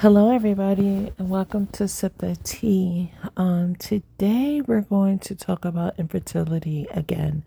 Hello, 0.00 0.30
everybody, 0.32 1.12
and 1.18 1.28
welcome 1.28 1.66
to 1.72 1.88
Sip 1.88 2.18
the 2.18 2.36
Tea. 2.44 3.12
Um, 3.36 3.74
today, 3.74 4.60
we're 4.60 4.82
going 4.82 5.18
to 5.18 5.34
talk 5.34 5.64
about 5.64 5.98
infertility 5.98 6.86
again. 6.92 7.42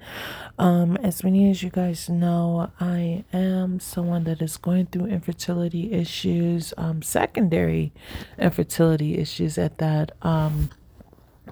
Um, 0.59 0.97
as 0.97 1.23
many 1.23 1.49
as 1.49 1.63
you 1.63 1.69
guys 1.69 2.09
know, 2.09 2.69
I 2.77 3.23
am 3.31 3.79
someone 3.79 4.25
that 4.25 4.41
is 4.41 4.57
going 4.57 4.87
through 4.87 5.05
infertility 5.05 5.93
issues, 5.93 6.73
um, 6.75 7.01
secondary 7.01 7.93
infertility 8.37 9.17
issues 9.17 9.57
at 9.57 9.77
that. 9.77 10.11
Um, 10.21 10.71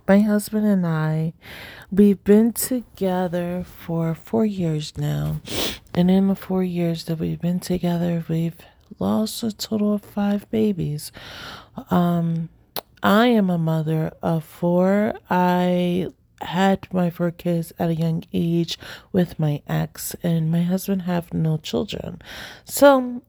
my 0.05 0.19
husband 0.19 0.67
and 0.67 0.85
I, 0.85 1.31
we've 1.89 2.21
been 2.25 2.51
together 2.51 3.63
for 3.63 4.13
four 4.13 4.45
years 4.45 4.97
now, 4.97 5.39
and 5.93 6.11
in 6.11 6.27
the 6.27 6.35
four 6.35 6.61
years 6.61 7.05
that 7.05 7.19
we've 7.19 7.39
been 7.39 7.61
together, 7.61 8.25
we've 8.27 8.57
lost 8.97 9.43
a 9.43 9.51
total 9.51 9.93
of 9.93 10.03
five 10.03 10.49
babies. 10.49 11.11
Um, 11.89 12.49
I 13.01 13.27
am 13.27 13.49
a 13.49 13.57
mother 13.57 14.11
of 14.21 14.43
four. 14.43 15.13
I 15.29 16.07
had 16.41 16.87
my 16.93 17.09
four 17.09 17.31
kids 17.31 17.73
at 17.79 17.89
a 17.89 17.95
young 17.95 18.23
age 18.33 18.77
with 19.11 19.39
my 19.39 19.61
ex, 19.67 20.15
and 20.23 20.51
my 20.51 20.63
husband 20.63 21.03
have 21.03 21.33
no 21.33 21.57
children. 21.57 22.21
So 22.65 23.21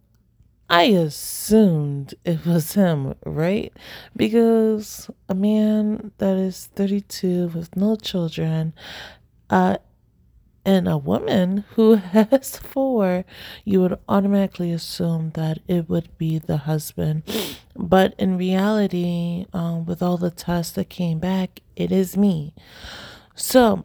I 0.68 0.84
assumed 0.84 2.14
it 2.24 2.46
was 2.46 2.74
him, 2.74 3.14
right? 3.24 3.72
Because 4.14 5.10
a 5.28 5.34
man 5.34 6.12
that 6.18 6.36
is 6.36 6.66
32 6.76 7.48
with 7.48 7.74
no 7.76 7.96
children, 7.96 8.72
uh, 9.50 9.78
and 10.64 10.88
a 10.88 10.98
woman 10.98 11.64
who 11.74 11.94
has 11.96 12.56
four, 12.56 13.24
you 13.64 13.80
would 13.80 13.98
automatically 14.08 14.72
assume 14.72 15.30
that 15.30 15.58
it 15.68 15.88
would 15.88 16.16
be 16.18 16.38
the 16.38 16.58
husband. 16.58 17.22
But 17.76 18.14
in 18.18 18.36
reality, 18.36 19.46
um, 19.52 19.86
with 19.86 20.02
all 20.02 20.16
the 20.16 20.30
tests 20.30 20.72
that 20.72 20.90
came 20.90 21.18
back, 21.18 21.60
it 21.76 21.92
is 21.92 22.16
me. 22.16 22.54
So 23.34 23.84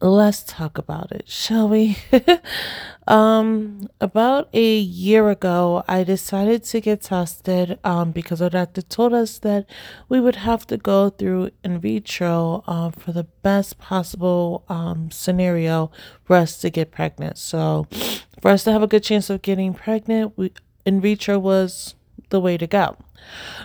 let's 0.00 0.42
talk 0.42 0.78
about 0.78 1.12
it, 1.12 1.28
shall 1.28 1.68
we? 1.68 1.98
um, 3.06 3.88
about 4.00 4.48
a 4.54 4.78
year 4.78 5.28
ago, 5.28 5.84
I 5.86 6.04
decided 6.04 6.64
to 6.64 6.80
get 6.80 7.02
tested 7.02 7.78
um, 7.84 8.10
because 8.10 8.40
our 8.40 8.50
doctor 8.50 8.82
told 8.82 9.12
us 9.12 9.38
that 9.40 9.66
we 10.08 10.20
would 10.20 10.36
have 10.36 10.66
to 10.68 10.76
go 10.76 11.10
through 11.10 11.50
in 11.62 11.80
vitro 11.80 12.64
uh, 12.66 12.90
for 12.90 13.12
the 13.12 13.24
best 13.24 13.78
possible 13.78 14.64
um, 14.68 15.10
scenario 15.10 15.90
for 16.24 16.36
us 16.36 16.58
to 16.60 16.70
get 16.70 16.90
pregnant. 16.90 17.36
So, 17.36 17.86
for 18.40 18.50
us 18.50 18.64
to 18.64 18.72
have 18.72 18.82
a 18.82 18.86
good 18.86 19.02
chance 19.02 19.28
of 19.28 19.42
getting 19.42 19.74
pregnant, 19.74 20.32
we, 20.36 20.52
in 20.86 21.00
vitro 21.00 21.38
was 21.38 21.94
the 22.30 22.40
way 22.40 22.56
to 22.56 22.66
go. 22.66 22.96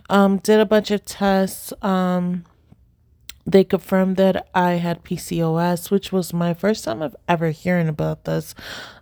Um, 0.10 0.40
did 0.40 0.60
a 0.60 0.66
bunch 0.66 0.92
of 0.92 1.06
tests. 1.06 1.72
Um, 1.82 2.44
they 3.46 3.64
confirmed 3.64 4.18
that 4.18 4.48
I 4.56 4.74
had 4.74 5.04
PCOS, 5.04 5.92
which 5.92 6.12
was 6.12 6.34
my 6.34 6.54
first 6.54 6.84
time 6.84 7.02
of 7.02 7.16
ever 7.28 7.52
hearing 7.52 7.88
about 7.88 8.26
this. 8.26 8.56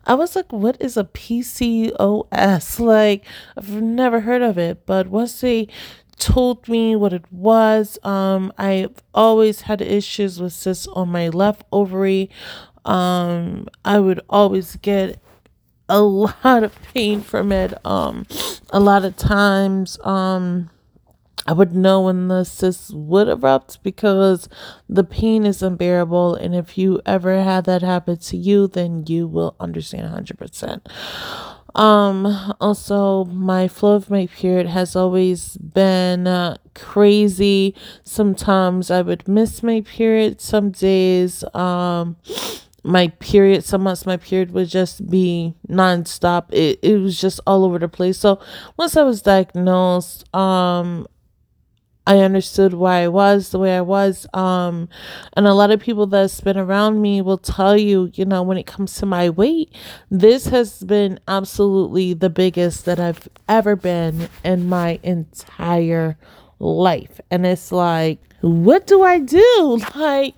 I 0.05 0.15
was 0.15 0.35
like, 0.35 0.51
what 0.51 0.77
is 0.81 0.97
a 0.97 1.05
PCOS? 1.05 2.79
Like, 2.83 3.23
I've 3.57 3.81
never 3.81 4.21
heard 4.21 4.41
of 4.41 4.57
it. 4.57 4.85
But 4.85 5.07
once 5.07 5.39
they 5.39 5.69
told 6.17 6.67
me 6.67 6.95
what 6.95 7.13
it 7.13 7.25
was, 7.31 7.97
um, 8.03 8.51
I've 8.57 9.01
always 9.13 9.61
had 9.61 9.81
issues 9.81 10.41
with 10.41 10.53
cysts 10.53 10.87
on 10.87 11.09
my 11.09 11.29
left 11.29 11.63
ovary. 11.71 12.29
Um, 12.85 13.67
I 13.85 13.99
would 13.99 14.21
always 14.29 14.75
get 14.77 15.21
a 15.87 16.01
lot 16.01 16.63
of 16.63 16.77
pain 16.93 17.21
from 17.21 17.51
it. 17.51 17.73
Um, 17.85 18.25
a 18.71 18.79
lot 18.79 19.05
of 19.05 19.15
times, 19.15 19.97
um, 20.03 20.69
I 21.45 21.53
would 21.53 21.75
know 21.75 22.01
when 22.01 22.27
the 22.29 22.43
cyst 22.43 22.93
would 22.93 23.27
erupt 23.27 23.83
because 23.83 24.47
the 24.87 25.03
pain 25.03 25.45
is 25.45 25.61
unbearable. 25.61 26.35
And 26.35 26.55
if 26.55 26.77
you 26.77 27.01
ever 27.05 27.41
had 27.43 27.65
that 27.65 27.81
happen 27.81 28.17
to 28.17 28.37
you, 28.37 28.67
then 28.67 29.05
you 29.07 29.27
will 29.27 29.55
understand 29.59 30.13
100%. 30.25 30.81
Um, 31.75 32.55
also, 32.61 33.25
my 33.25 33.67
flow 33.67 33.95
of 33.95 34.09
my 34.09 34.27
period 34.27 34.67
has 34.67 34.95
always 34.95 35.57
been 35.57 36.27
uh, 36.27 36.57
crazy. 36.75 37.75
Sometimes 38.03 38.91
I 38.91 39.01
would 39.01 39.27
miss 39.27 39.63
my 39.63 39.81
period 39.81 40.39
some 40.39 40.71
days. 40.71 41.43
Um, 41.55 42.17
my 42.83 43.07
period 43.19 43.63
some 43.63 43.81
months 43.81 44.05
my 44.05 44.17
period 44.17 44.51
would 44.51 44.67
just 44.67 45.09
be 45.09 45.55
nonstop 45.69 46.51
it, 46.51 46.77
it 46.81 46.97
was 46.97 47.19
just 47.19 47.39
all 47.47 47.63
over 47.63 47.79
the 47.79 47.87
place 47.87 48.19
so 48.19 48.37
once 48.75 48.97
i 48.97 49.01
was 49.01 49.21
diagnosed 49.21 50.27
um 50.35 51.07
I 52.05 52.19
understood 52.19 52.73
why 52.73 53.03
I 53.03 53.07
was 53.07 53.49
the 53.49 53.59
way 53.59 53.77
I 53.77 53.81
was. 53.81 54.27
Um, 54.33 54.89
and 55.33 55.47
a 55.47 55.53
lot 55.53 55.71
of 55.71 55.79
people 55.79 56.05
that's 56.05 56.41
been 56.41 56.57
around 56.57 57.01
me 57.01 57.21
will 57.21 57.37
tell 57.37 57.77
you, 57.77 58.11
you 58.13 58.25
know, 58.25 58.43
when 58.43 58.57
it 58.57 58.65
comes 58.65 58.95
to 58.95 59.05
my 59.05 59.29
weight, 59.29 59.73
this 60.11 60.47
has 60.47 60.83
been 60.83 61.19
absolutely 61.27 62.13
the 62.13 62.29
biggest 62.29 62.85
that 62.85 62.99
I've 62.99 63.29
ever 63.47 63.75
been 63.75 64.27
in 64.43 64.67
my 64.67 64.99
entire 65.01 66.17
life. 66.59 67.21
And 67.31 67.45
it's 67.45 67.71
like, 67.71 68.19
what 68.43 68.85
do 68.87 69.01
I 69.03 69.19
do? 69.19 69.79
Like, 69.95 70.35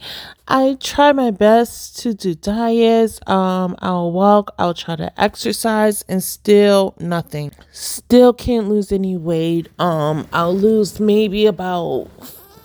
I 0.47 0.77
try 0.79 1.11
my 1.11 1.31
best 1.31 1.97
to 1.99 2.13
do 2.13 2.35
diets. 2.35 3.19
Um, 3.25 3.75
I'll 3.79 4.11
walk, 4.11 4.53
I'll 4.59 4.75
try 4.75 4.95
to 4.95 5.11
exercise, 5.19 6.03
and 6.07 6.21
still 6.21 6.93
nothing. 6.99 7.51
Still 7.71 8.31
can't 8.31 8.69
lose 8.69 8.91
any 8.91 9.17
weight. 9.17 9.69
Um, 9.79 10.27
I'll 10.31 10.55
lose 10.55 10.99
maybe 10.99 11.47
about 11.47 12.09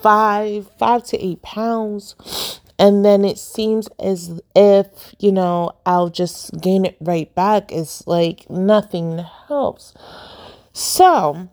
five, 0.03 0.69
five 0.79 1.05
to 1.05 1.25
eight 1.25 1.41
pounds. 1.41 2.61
And 2.79 3.05
then 3.05 3.25
it 3.25 3.39
seems 3.39 3.89
as 3.99 4.41
if, 4.55 5.15
you 5.19 5.33
know, 5.33 5.73
I'll 5.87 6.11
just 6.11 6.61
gain 6.61 6.85
it 6.85 6.97
right 7.01 7.35
back. 7.35 7.73
It's 7.73 8.07
like 8.07 8.49
nothing 8.51 9.25
helps. 9.49 9.95
So, 10.73 11.49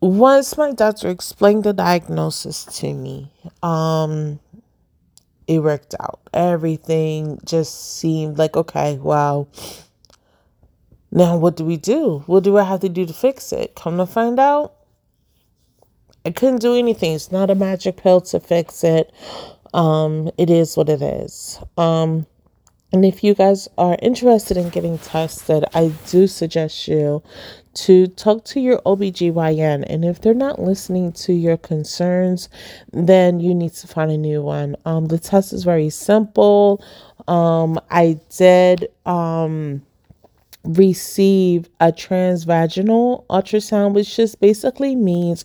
once 0.00 0.56
my 0.56 0.72
doctor 0.72 1.08
explained 1.08 1.64
the 1.64 1.72
diagnosis 1.72 2.64
to 2.64 2.92
me, 2.92 3.30
um, 3.62 4.38
it 5.46 5.60
worked 5.60 5.94
out. 5.98 6.20
Everything 6.32 7.40
just 7.44 7.98
seemed 7.98 8.38
like, 8.38 8.56
okay, 8.56 8.96
wow. 8.98 9.48
Now, 11.10 11.36
what 11.38 11.56
do 11.56 11.64
we 11.64 11.76
do? 11.78 12.22
What 12.26 12.44
do 12.44 12.58
I 12.58 12.64
have 12.64 12.80
to 12.80 12.88
do 12.88 13.06
to 13.06 13.12
fix 13.12 13.50
it? 13.52 13.74
Come 13.74 13.96
to 13.96 14.06
find 14.06 14.38
out, 14.38 14.74
I 16.24 16.30
couldn't 16.30 16.60
do 16.60 16.74
anything. 16.74 17.14
It's 17.14 17.32
not 17.32 17.50
a 17.50 17.54
magic 17.54 17.96
pill 17.96 18.20
to 18.20 18.40
fix 18.40 18.84
it. 18.84 19.12
Um, 19.72 20.30
it 20.36 20.50
is 20.50 20.76
what 20.76 20.88
it 20.88 21.00
is. 21.00 21.58
Um, 21.78 22.26
and 22.92 23.04
if 23.04 23.22
you 23.22 23.34
guys 23.34 23.68
are 23.76 23.98
interested 24.00 24.56
in 24.56 24.70
getting 24.70 24.98
tested, 24.98 25.64
I 25.74 25.92
do 26.08 26.26
suggest 26.26 26.88
you 26.88 27.22
to 27.74 28.06
talk 28.06 28.44
to 28.46 28.60
your 28.60 28.78
OBGYN. 28.86 29.84
And 29.86 30.04
if 30.04 30.20
they're 30.20 30.32
not 30.32 30.58
listening 30.58 31.12
to 31.12 31.34
your 31.34 31.58
concerns, 31.58 32.48
then 32.92 33.40
you 33.40 33.54
need 33.54 33.74
to 33.74 33.86
find 33.86 34.10
a 34.10 34.16
new 34.16 34.42
one. 34.42 34.74
Um, 34.86 35.06
the 35.06 35.18
test 35.18 35.52
is 35.52 35.64
very 35.64 35.90
simple. 35.90 36.82
Um, 37.28 37.78
I 37.90 38.18
did 38.36 38.88
um, 39.04 39.82
receive 40.64 41.68
a 41.80 41.92
transvaginal 41.92 43.24
ultrasound, 43.26 43.94
which 43.94 44.16
just 44.16 44.40
basically 44.40 44.94
means 44.94 45.44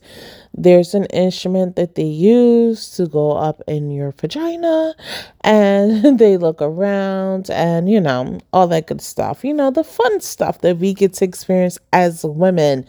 there's 0.53 0.93
an 0.93 1.05
instrument 1.05 1.75
that 1.75 1.95
they 1.95 2.03
use 2.03 2.89
to 2.97 3.07
go 3.07 3.31
up 3.31 3.61
in 3.67 3.91
your 3.91 4.11
vagina 4.11 4.93
and 5.41 6.19
they 6.19 6.37
look 6.37 6.61
around 6.61 7.49
and, 7.49 7.89
you 7.89 8.01
know, 8.01 8.39
all 8.51 8.67
that 8.67 8.87
good 8.87 9.01
stuff. 9.01 9.43
You 9.43 9.53
know, 9.53 9.71
the 9.71 9.83
fun 9.83 10.21
stuff 10.21 10.61
that 10.61 10.77
we 10.77 10.93
get 10.93 11.13
to 11.15 11.25
experience 11.25 11.77
as 11.91 12.23
women. 12.23 12.85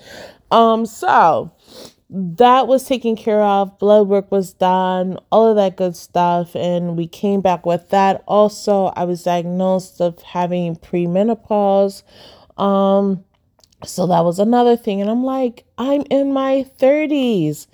Um, 0.51 0.87
so 0.87 1.50
that 2.11 2.69
was 2.69 2.85
taken 2.85 3.17
care 3.17 3.43
of. 3.43 3.79
Blood 3.79 4.09
work 4.09 4.31
was 4.31 4.53
done, 4.53 5.19
all 5.33 5.49
of 5.49 5.56
that 5.56 5.77
good 5.77 5.97
stuff. 5.97 6.55
And 6.55 6.97
we 6.97 7.06
came 7.06 7.41
back 7.41 7.65
with 7.67 7.89
that. 7.91 8.23
Also, 8.27 8.87
I 8.97 9.05
was 9.05 9.23
diagnosed 9.23 10.01
of 10.01 10.21
having 10.23 10.77
premenopause. 10.77 12.03
Um, 12.56 13.25
so 13.85 14.06
that 14.06 14.25
was 14.25 14.39
another 14.39 14.77
thing. 14.77 15.01
And 15.01 15.11
I'm 15.11 15.25
like, 15.25 15.65
I'm 15.79 16.03
in 16.11 16.33
my 16.33 16.67
30s. 16.79 17.67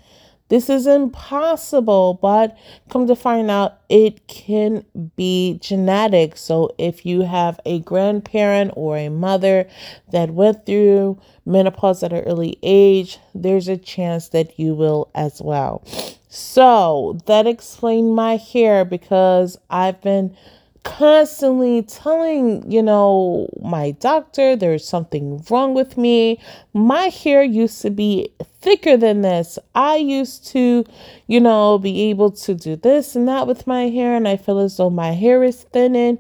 This 0.51 0.69
is 0.69 0.87
impossible. 0.87 2.19
But 2.21 2.59
come 2.91 3.07
to 3.07 3.17
find 3.17 3.51
out, 3.51 3.79
it 3.89 4.27
can 4.27 4.85
be 5.17 5.59
genetic. 5.63 6.37
So 6.37 6.75
if 6.77 7.07
you 7.07 7.23
have 7.23 7.59
a 7.65 7.81
grandparent 7.81 8.73
or 8.77 8.99
a 8.99 9.09
mother 9.09 9.67
that 10.13 10.31
went 10.33 10.67
through 10.67 11.19
menopause 11.47 12.03
at 12.03 12.13
an 12.13 12.25
early 12.25 12.59
age, 12.63 13.19
there's 13.35 13.69
a 13.69 13.79
chance 13.79 14.29
that 14.29 14.59
you 14.59 14.75
will 14.75 15.11
as 15.15 15.41
well. 15.41 15.83
So 16.29 17.19
that 17.27 17.47
explained 17.47 18.15
my 18.15 18.37
hair 18.37 18.85
because 18.85 19.57
I've 19.71 20.01
been 20.03 20.37
constantly 20.83 21.83
telling, 21.83 22.71
you 22.71 22.83
know, 22.83 23.49
my 23.63 23.93
doctor 23.93 24.57
there's 24.57 24.87
something 24.87 25.45
wrong 25.51 25.75
with 25.75 25.97
me. 25.97 26.41
My 26.73 27.05
hair 27.05 27.43
used 27.43 27.83
to 27.83 27.91
be 27.91 28.31
thicker 28.61 28.97
than 28.97 29.23
this. 29.23 29.59
I 29.75 29.97
used 29.97 30.47
to, 30.49 30.85
you 31.27 31.41
know, 31.41 31.79
be 31.79 32.03
able 32.11 32.31
to 32.33 32.55
do 32.55 32.77
this 32.77 33.17
and 33.17 33.29
that 33.29 33.47
with 33.47 33.67
my 33.67 33.89
hair, 33.89 34.15
and 34.15 34.27
I 34.27 34.37
feel 34.37 34.59
as 34.59 34.77
though 34.77 34.91
my 34.91 35.13
hair 35.13 35.43
is 35.43 35.63
thinning. 35.65 36.19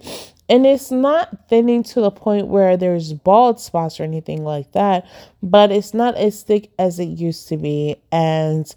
And 0.48 0.66
it's 0.66 0.90
not 0.90 1.48
thinning 1.48 1.84
to 1.84 2.00
the 2.00 2.10
point 2.10 2.48
where 2.48 2.76
there's 2.76 3.12
bald 3.12 3.60
spots 3.60 4.00
or 4.00 4.02
anything 4.02 4.42
like 4.42 4.72
that, 4.72 5.06
but 5.40 5.70
it's 5.70 5.94
not 5.94 6.16
as 6.16 6.42
thick 6.42 6.72
as 6.76 6.98
it 6.98 7.04
used 7.04 7.46
to 7.48 7.56
be. 7.56 7.96
And 8.10 8.74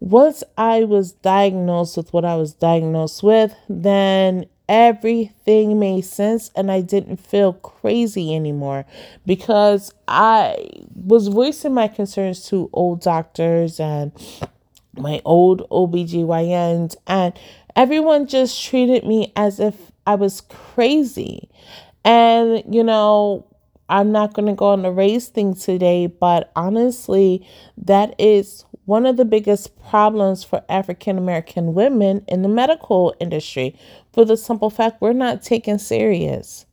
once 0.00 0.44
I 0.58 0.84
was 0.84 1.12
diagnosed 1.12 1.96
with 1.96 2.12
what 2.12 2.26
I 2.26 2.36
was 2.36 2.52
diagnosed 2.52 3.22
with, 3.22 3.54
then 3.70 4.44
everything 4.68 5.78
made 5.78 6.02
sense 6.02 6.50
and 6.56 6.70
I 6.70 6.80
didn't 6.80 7.18
feel 7.18 7.54
crazy 7.54 8.34
anymore 8.34 8.86
because 9.26 9.92
I 10.08 10.68
was 10.94 11.28
voicing 11.28 11.74
my 11.74 11.88
concerns 11.88 12.48
to 12.48 12.70
old 12.72 13.00
doctors 13.00 13.78
and 13.78 14.12
my 14.96 15.20
old 15.24 15.68
OBGYNs 15.70 16.96
and 17.06 17.32
everyone 17.76 18.26
just 18.26 18.62
treated 18.62 19.04
me 19.04 19.32
as 19.36 19.60
if 19.60 19.92
I 20.06 20.14
was 20.14 20.40
crazy. 20.42 21.48
And, 22.04 22.62
you 22.72 22.84
know, 22.84 23.46
I'm 23.88 24.12
not 24.12 24.34
going 24.34 24.46
to 24.46 24.54
go 24.54 24.66
on 24.68 24.82
the 24.82 24.90
race 24.90 25.28
thing 25.28 25.54
today, 25.54 26.06
but 26.06 26.52
honestly, 26.56 27.46
that 27.78 28.14
is 28.18 28.64
one 28.86 29.06
of 29.06 29.16
the 29.16 29.24
biggest 29.24 29.78
problems 29.88 30.44
for 30.44 30.62
African 30.68 31.18
American 31.18 31.74
women 31.74 32.24
in 32.28 32.42
the 32.42 32.48
medical 32.48 33.14
industry 33.20 33.76
for 34.12 34.24
the 34.24 34.36
simple 34.36 34.70
fact 34.70 35.00
we're 35.00 35.12
not 35.12 35.42
taken 35.42 35.78
serious. 35.78 36.66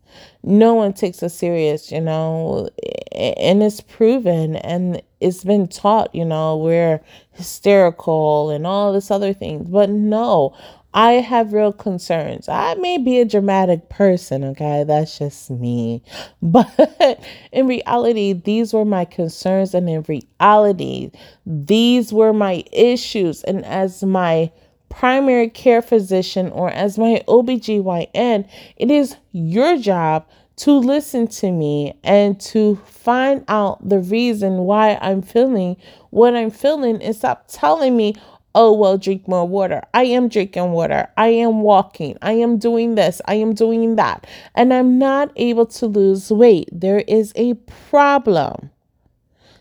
No 0.43 0.73
one 0.73 0.93
takes 0.93 1.23
us 1.23 1.33
serious, 1.33 1.91
you 1.91 2.01
know, 2.01 2.69
and 3.13 3.63
it's 3.63 3.79
proven 3.79 4.57
and 4.57 5.01
it's 5.21 5.43
been 5.43 5.67
taught, 5.67 6.13
you 6.13 6.25
know, 6.25 6.57
we're 6.57 7.01
hysterical 7.31 8.49
and 8.49 8.67
all 8.67 8.91
this 8.91 9.09
other 9.09 9.33
things. 9.33 9.69
But 9.69 9.89
no, 9.89 10.53
I 10.93 11.13
have 11.13 11.53
real 11.53 11.71
concerns. 11.71 12.49
I 12.49 12.73
may 12.75 12.97
be 12.97 13.19
a 13.19 13.25
dramatic 13.25 13.87
person, 13.89 14.43
okay? 14.43 14.83
That's 14.85 15.17
just 15.17 15.49
me. 15.49 16.03
But 16.41 17.23
in 17.51 17.67
reality, 17.67 18.33
these 18.33 18.73
were 18.73 18.85
my 18.85 19.05
concerns. 19.05 19.73
And 19.73 19.89
in 19.89 20.03
reality, 20.03 21.11
these 21.45 22.11
were 22.11 22.33
my 22.33 22.63
issues. 22.71 23.43
And 23.43 23.63
as 23.65 24.03
my 24.03 24.51
primary 24.89 25.49
care 25.49 25.81
physician 25.81 26.51
or 26.51 26.69
as 26.69 26.97
my 26.97 27.23
OBGYN, 27.27 28.47
it 28.75 28.91
is 28.91 29.15
your 29.31 29.77
job 29.77 30.25
to 30.57 30.73
listen 30.73 31.27
to 31.27 31.51
me 31.51 31.93
and 32.03 32.39
to 32.39 32.75
find 32.85 33.43
out 33.47 33.87
the 33.87 33.99
reason 33.99 34.59
why 34.59 34.99
I'm 35.01 35.21
feeling 35.21 35.77
what 36.11 36.35
I'm 36.35 36.51
feeling 36.51 37.01
and 37.01 37.15
stop 37.15 37.45
telling 37.47 37.97
me, 37.97 38.15
oh, 38.55 38.73
well, 38.73 38.97
drink 38.97 39.27
more 39.27 39.47
water. 39.47 39.81
I 39.93 40.03
am 40.03 40.27
drinking 40.27 40.71
water. 40.71 41.07
I 41.17 41.27
am 41.27 41.61
walking. 41.61 42.17
I 42.21 42.33
am 42.33 42.57
doing 42.57 42.95
this. 42.95 43.21
I 43.25 43.35
am 43.35 43.53
doing 43.53 43.95
that. 43.95 44.27
And 44.55 44.73
I'm 44.73 44.97
not 44.99 45.31
able 45.35 45.65
to 45.67 45.87
lose 45.87 46.31
weight. 46.31 46.69
There 46.71 46.99
is 47.07 47.33
a 47.35 47.53
problem. 47.89 48.69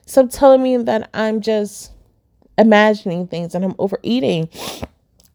Stop 0.06 0.30
telling 0.30 0.62
me 0.62 0.76
that 0.76 1.08
I'm 1.14 1.40
just 1.40 1.92
imagining 2.58 3.26
things 3.28 3.54
and 3.54 3.64
I'm 3.64 3.76
overeating. 3.78 4.48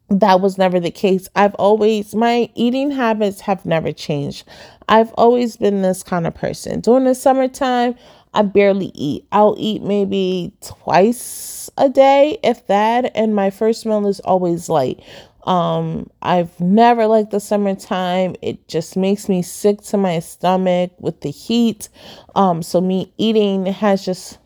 That 0.08 0.40
was 0.40 0.56
never 0.56 0.78
the 0.78 0.90
case. 0.90 1.28
I've 1.34 1.54
always, 1.54 2.14
my 2.14 2.50
eating 2.54 2.90
habits 2.92 3.40
have 3.40 3.66
never 3.66 3.90
changed. 3.90 4.46
I've 4.88 5.12
always 5.14 5.56
been 5.56 5.82
this 5.82 6.04
kind 6.04 6.26
of 6.26 6.34
person. 6.34 6.80
During 6.80 7.04
the 7.04 7.14
summertime, 7.14 7.96
I 8.36 8.42
barely 8.42 8.92
eat. 8.94 9.26
I'll 9.32 9.56
eat 9.58 9.82
maybe 9.82 10.52
twice 10.60 11.70
a 11.78 11.88
day, 11.88 12.38
if 12.44 12.66
that, 12.66 13.10
and 13.16 13.34
my 13.34 13.48
first 13.48 13.86
meal 13.86 14.06
is 14.06 14.20
always 14.20 14.68
light. 14.68 15.02
Um, 15.44 16.10
I've 16.20 16.60
never 16.60 17.06
liked 17.06 17.30
the 17.30 17.40
summertime. 17.40 18.36
It 18.42 18.68
just 18.68 18.94
makes 18.94 19.28
me 19.30 19.40
sick 19.40 19.80
to 19.84 19.96
my 19.96 20.18
stomach 20.18 20.90
with 20.98 21.22
the 21.22 21.30
heat. 21.30 21.88
Um, 22.34 22.62
so 22.62 22.80
me 22.80 23.10
eating 23.16 23.64
has 23.66 24.04
just 24.04 24.38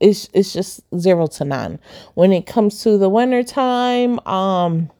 it's 0.00 0.28
it's 0.32 0.52
just 0.54 0.80
zero 0.98 1.26
to 1.26 1.44
none. 1.44 1.80
When 2.14 2.32
it 2.32 2.46
comes 2.46 2.82
to 2.82 2.96
the 2.96 3.10
wintertime, 3.10 4.20
um, 4.26 4.90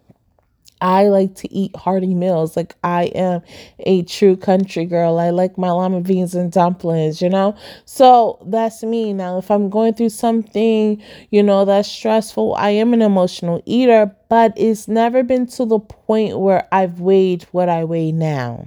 I 0.84 1.08
like 1.08 1.34
to 1.36 1.50
eat 1.50 1.74
hearty 1.74 2.14
meals. 2.14 2.58
Like 2.58 2.76
I 2.84 3.04
am 3.04 3.40
a 3.80 4.02
true 4.02 4.36
country 4.36 4.84
girl. 4.84 5.18
I 5.18 5.30
like 5.30 5.56
my 5.56 5.70
lima 5.70 6.02
beans 6.02 6.34
and 6.34 6.52
dumplings, 6.52 7.22
you 7.22 7.30
know? 7.30 7.56
So 7.86 8.38
that's 8.44 8.82
me. 8.82 9.14
Now, 9.14 9.38
if 9.38 9.50
I'm 9.50 9.70
going 9.70 9.94
through 9.94 10.10
something, 10.10 11.02
you 11.30 11.42
know, 11.42 11.64
that's 11.64 11.88
stressful, 11.88 12.54
I 12.56 12.70
am 12.70 12.92
an 12.92 13.00
emotional 13.00 13.62
eater, 13.64 14.14
but 14.28 14.52
it's 14.58 14.86
never 14.86 15.22
been 15.22 15.46
to 15.46 15.64
the 15.64 15.78
point 15.78 16.38
where 16.38 16.68
I've 16.70 17.00
weighed 17.00 17.44
what 17.44 17.70
I 17.70 17.84
weigh 17.84 18.12
now. 18.12 18.66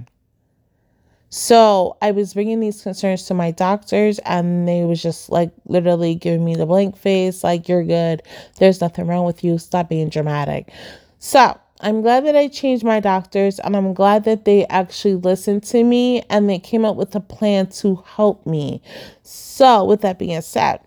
So 1.30 1.98
I 2.02 2.10
was 2.10 2.34
bringing 2.34 2.58
these 2.58 2.82
concerns 2.82 3.24
to 3.24 3.34
my 3.34 3.52
doctors, 3.52 4.18
and 4.20 4.66
they 4.66 4.82
was 4.84 5.00
just 5.00 5.30
like 5.30 5.52
literally 5.66 6.16
giving 6.16 6.44
me 6.44 6.56
the 6.56 6.66
blank 6.66 6.96
face, 6.96 7.44
like, 7.44 7.68
you're 7.68 7.84
good. 7.84 8.22
There's 8.58 8.80
nothing 8.80 9.06
wrong 9.06 9.24
with 9.24 9.44
you. 9.44 9.58
Stop 9.58 9.90
being 9.90 10.08
dramatic. 10.08 10.72
So 11.20 11.60
I'm 11.80 12.02
glad 12.02 12.26
that 12.26 12.34
I 12.34 12.48
changed 12.48 12.84
my 12.84 12.98
doctors 12.98 13.60
and 13.60 13.76
I'm 13.76 13.94
glad 13.94 14.24
that 14.24 14.44
they 14.44 14.66
actually 14.66 15.14
listened 15.14 15.62
to 15.64 15.84
me 15.84 16.22
and 16.28 16.50
they 16.50 16.58
came 16.58 16.84
up 16.84 16.96
with 16.96 17.14
a 17.14 17.20
plan 17.20 17.68
to 17.68 18.02
help 18.16 18.44
me. 18.46 18.82
So, 19.22 19.84
with 19.84 20.00
that 20.00 20.18
being 20.18 20.40
said, 20.40 20.80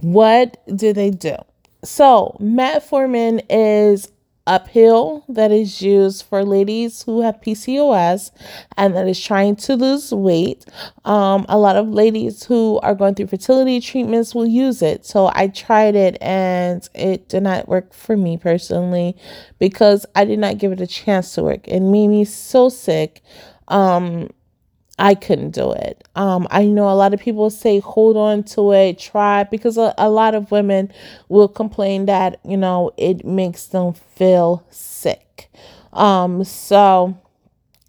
what 0.00 0.62
did 0.74 0.96
they 0.96 1.10
do? 1.10 1.36
So, 1.82 2.36
metformin 2.40 3.44
is 3.50 4.12
a 4.46 4.58
pill 4.58 5.24
that 5.28 5.52
is 5.52 5.80
used 5.80 6.24
for 6.24 6.44
ladies 6.44 7.02
who 7.02 7.20
have 7.20 7.40
PCOS 7.40 8.32
and 8.76 8.96
that 8.96 9.06
is 9.06 9.22
trying 9.22 9.54
to 9.56 9.76
lose 9.76 10.12
weight. 10.12 10.64
Um, 11.04 11.46
a 11.48 11.56
lot 11.56 11.76
of 11.76 11.88
ladies 11.88 12.44
who 12.44 12.80
are 12.82 12.94
going 12.94 13.14
through 13.14 13.28
fertility 13.28 13.80
treatments 13.80 14.34
will 14.34 14.46
use 14.46 14.82
it. 14.82 15.06
So 15.06 15.30
I 15.32 15.48
tried 15.48 15.94
it 15.94 16.18
and 16.20 16.86
it 16.94 17.28
did 17.28 17.44
not 17.44 17.68
work 17.68 17.94
for 17.94 18.16
me 18.16 18.36
personally 18.36 19.16
because 19.60 20.06
I 20.16 20.24
did 20.24 20.40
not 20.40 20.58
give 20.58 20.72
it 20.72 20.80
a 20.80 20.86
chance 20.88 21.34
to 21.34 21.44
work. 21.44 21.68
It 21.68 21.80
made 21.80 22.08
me 22.08 22.24
so 22.24 22.68
sick. 22.68 23.22
Um, 23.68 24.28
I 24.98 25.14
couldn't 25.14 25.50
do 25.50 25.72
it. 25.72 26.06
Um, 26.14 26.46
I 26.50 26.64
know 26.64 26.88
a 26.88 26.94
lot 26.94 27.14
of 27.14 27.20
people 27.20 27.50
say 27.50 27.80
hold 27.80 28.16
on 28.16 28.44
to 28.44 28.72
it, 28.72 28.98
try 28.98 29.44
because 29.44 29.78
a, 29.78 29.94
a 29.98 30.10
lot 30.10 30.34
of 30.34 30.50
women 30.50 30.92
will 31.28 31.48
complain 31.48 32.06
that 32.06 32.40
you 32.44 32.56
know 32.56 32.92
it 32.96 33.24
makes 33.24 33.66
them 33.66 33.94
feel 33.94 34.64
sick. 34.70 35.50
Um, 35.92 36.44
so 36.44 37.18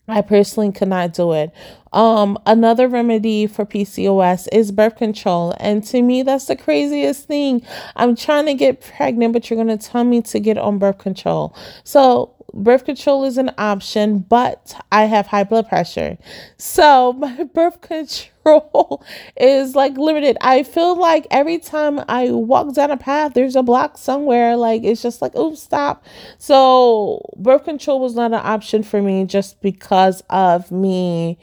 I 0.08 0.22
personally 0.22 0.72
could 0.72 0.90
not 0.90 1.14
do 1.14 1.32
it. 1.32 1.52
Um, 1.94 2.38
another 2.46 2.88
remedy 2.90 3.48
for 3.48 3.66
PCOS 3.66 4.48
is 4.52 4.72
birth 4.72 4.98
control. 4.98 5.54
And 5.60 5.84
to 5.86 6.02
me, 6.02 6.24
that's 6.24 6.46
the 6.46 6.56
craziest 6.56 7.28
thing. 7.28 7.62
I'm 7.96 8.16
trying 8.16 8.48
to 8.48 8.54
get 8.54 8.82
pregnant, 8.82 9.32
but 9.32 9.50
you're 9.50 9.64
going 9.64 9.78
to 9.78 9.90
tell 9.90 10.04
me 10.04 10.22
to 10.24 10.40
get 10.40 10.58
on 10.58 10.80
birth 10.80 10.98
control. 10.98 11.56
So 11.84 12.33
birth 12.54 12.86
control 12.86 13.24
is 13.24 13.38
an 13.38 13.52
option, 13.58 14.20
but 14.20 14.76
I 14.92 15.06
have 15.06 15.28
high 15.28 15.44
blood 15.44 15.68
pressure. 15.68 16.18
So 16.58 17.14
my 17.18 17.44
birth 17.44 17.82
control 17.82 19.04
is 19.38 19.76
like 19.76 19.98
limited. 19.98 20.38
I 20.42 20.64
feel 20.64 20.96
like 20.96 21.26
every 21.32 21.58
time 21.58 22.04
I 22.08 22.30
walk 22.32 22.74
down 22.76 22.92
a 22.92 22.98
path, 22.98 23.34
there's 23.34 23.56
a 23.56 23.64
block 23.64 23.98
somewhere. 23.98 24.56
Like 24.56 24.84
it's 24.84 25.02
just 25.02 25.22
like, 25.22 25.34
oh, 25.36 25.56
stop. 25.56 26.06
So 26.38 27.22
birth 27.38 27.64
control 27.66 28.00
was 28.00 28.16
not 28.16 28.34
an 28.34 28.42
option 28.44 28.84
for 28.84 29.02
me 29.02 29.26
just 29.26 29.62
because 29.62 30.22
of 30.30 30.72
me 30.72 31.38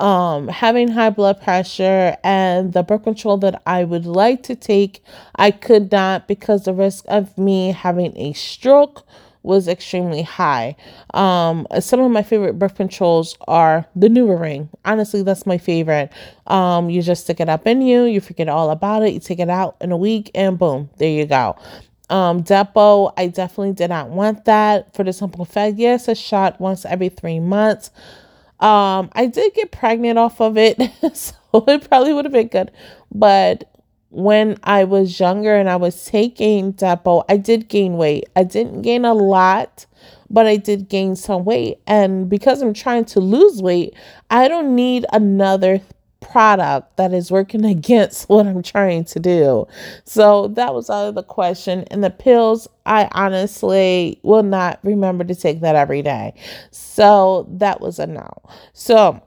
um 0.00 0.48
having 0.48 0.88
high 0.88 1.10
blood 1.10 1.40
pressure 1.40 2.16
and 2.24 2.72
the 2.72 2.82
birth 2.82 3.04
control 3.04 3.36
that 3.36 3.62
I 3.66 3.84
would 3.84 4.06
like 4.06 4.42
to 4.44 4.56
take 4.56 5.00
I 5.36 5.50
could 5.52 5.92
not 5.92 6.26
because 6.26 6.64
the 6.64 6.72
risk 6.72 7.04
of 7.08 7.36
me 7.38 7.70
having 7.70 8.16
a 8.16 8.32
stroke 8.32 9.04
was 9.42 9.68
extremely 9.68 10.22
high. 10.22 10.76
Um, 11.14 11.66
some 11.80 12.00
of 12.00 12.10
my 12.10 12.22
favorite 12.22 12.58
birth 12.58 12.76
controls 12.76 13.36
are 13.48 13.86
the 13.96 14.08
NuvaRing. 14.08 14.68
Honestly, 14.84 15.22
that's 15.22 15.46
my 15.46 15.58
favorite. 15.58 16.12
Um, 16.46 16.90
you 16.90 17.02
just 17.02 17.24
stick 17.24 17.40
it 17.40 17.48
up 17.48 17.66
in 17.66 17.82
you, 17.82 18.04
you 18.04 18.20
forget 18.20 18.48
all 18.48 18.70
about 18.70 19.02
it, 19.02 19.12
you 19.12 19.20
take 19.20 19.40
it 19.40 19.50
out 19.50 19.76
in 19.80 19.92
a 19.92 19.96
week, 19.96 20.30
and 20.34 20.58
boom, 20.58 20.90
there 20.98 21.10
you 21.10 21.26
go. 21.26 21.56
Um, 22.10 22.42
Depo, 22.42 23.12
I 23.16 23.28
definitely 23.28 23.72
did 23.72 23.88
not 23.88 24.10
want 24.10 24.44
that 24.44 24.94
for 24.94 25.02
the 25.02 25.12
simple 25.12 25.44
fact, 25.44 25.76
yes, 25.78 26.08
a 26.08 26.14
shot 26.14 26.60
once 26.60 26.84
every 26.84 27.08
three 27.08 27.40
months. 27.40 27.90
Um, 28.60 29.10
I 29.14 29.26
did 29.26 29.54
get 29.54 29.72
pregnant 29.72 30.18
off 30.18 30.40
of 30.40 30.56
it, 30.56 30.78
so 31.14 31.34
it 31.66 31.88
probably 31.88 32.12
would 32.12 32.26
have 32.26 32.32
been 32.32 32.48
good, 32.48 32.70
but 33.10 33.64
when 34.12 34.58
I 34.62 34.84
was 34.84 35.18
younger 35.18 35.56
and 35.56 35.70
I 35.70 35.76
was 35.76 36.04
taking 36.04 36.74
Depo, 36.74 37.24
I 37.28 37.38
did 37.38 37.68
gain 37.68 37.96
weight. 37.96 38.24
I 38.36 38.44
didn't 38.44 38.82
gain 38.82 39.06
a 39.06 39.14
lot, 39.14 39.86
but 40.28 40.46
I 40.46 40.56
did 40.56 40.88
gain 40.90 41.16
some 41.16 41.44
weight. 41.44 41.80
And 41.86 42.28
because 42.28 42.60
I'm 42.60 42.74
trying 42.74 43.06
to 43.06 43.20
lose 43.20 43.62
weight, 43.62 43.94
I 44.30 44.48
don't 44.48 44.74
need 44.74 45.06
another 45.12 45.80
product 46.20 46.96
that 46.98 47.14
is 47.14 47.30
working 47.30 47.64
against 47.66 48.28
what 48.28 48.46
I'm 48.46 48.62
trying 48.62 49.04
to 49.06 49.18
do. 49.18 49.66
So 50.04 50.48
that 50.48 50.74
was 50.74 50.90
out 50.90 51.08
of 51.08 51.14
the 51.14 51.22
question. 51.22 51.84
And 51.90 52.04
the 52.04 52.10
pills, 52.10 52.68
I 52.84 53.08
honestly 53.12 54.20
will 54.22 54.42
not 54.42 54.78
remember 54.82 55.24
to 55.24 55.34
take 55.34 55.60
that 55.60 55.74
every 55.74 56.02
day. 56.02 56.34
So 56.70 57.46
that 57.50 57.80
was 57.80 57.98
a 57.98 58.06
no. 58.06 58.30
So 58.74 59.22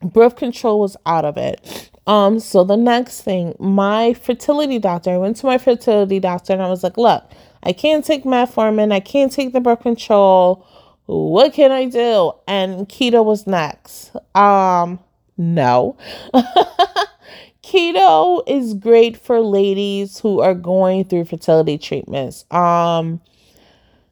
birth 0.00 0.36
control 0.36 0.78
was 0.78 0.96
out 1.06 1.24
of 1.24 1.36
it. 1.36 1.90
Um, 2.06 2.38
so 2.38 2.62
the 2.62 2.76
next 2.76 3.22
thing, 3.22 3.54
my 3.58 4.14
fertility 4.14 4.78
doctor, 4.78 5.10
I 5.10 5.18
went 5.18 5.36
to 5.38 5.46
my 5.46 5.58
fertility 5.58 6.20
doctor 6.20 6.52
and 6.52 6.62
I 6.62 6.68
was 6.68 6.84
like, 6.84 6.96
look, 6.96 7.24
I 7.62 7.72
can't 7.72 8.04
take 8.04 8.24
metformin, 8.24 8.92
I 8.92 9.00
can't 9.00 9.32
take 9.32 9.52
the 9.52 9.60
birth 9.60 9.80
control. 9.80 10.64
What 11.06 11.52
can 11.52 11.72
I 11.72 11.86
do? 11.86 12.32
And 12.46 12.88
keto 12.88 13.24
was 13.24 13.46
next. 13.46 14.14
Um, 14.36 15.00
no. 15.36 15.96
keto 17.62 18.42
is 18.46 18.74
great 18.74 19.16
for 19.16 19.40
ladies 19.40 20.18
who 20.20 20.40
are 20.40 20.54
going 20.54 21.04
through 21.04 21.24
fertility 21.24 21.76
treatments. 21.76 22.44
Um, 22.52 23.20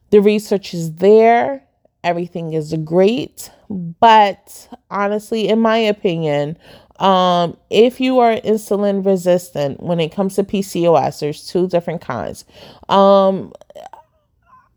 the 0.09 0.21
research 0.21 0.73
is 0.73 0.93
there, 0.95 1.63
everything 2.03 2.53
is 2.53 2.73
great, 2.83 3.49
but 3.69 4.67
honestly, 4.91 5.47
in 5.47 5.59
my 5.59 5.77
opinion, 5.77 6.57
um, 6.99 7.57
if 7.69 7.99
you 7.99 8.19
are 8.19 8.37
insulin 8.37 9.05
resistant 9.05 9.81
when 9.81 9.99
it 9.99 10.11
comes 10.13 10.35
to 10.35 10.43
PCOS, 10.43 11.19
there's 11.19 11.47
two 11.47 11.67
different 11.67 12.01
kinds. 12.01 12.45
Um, 12.89 13.53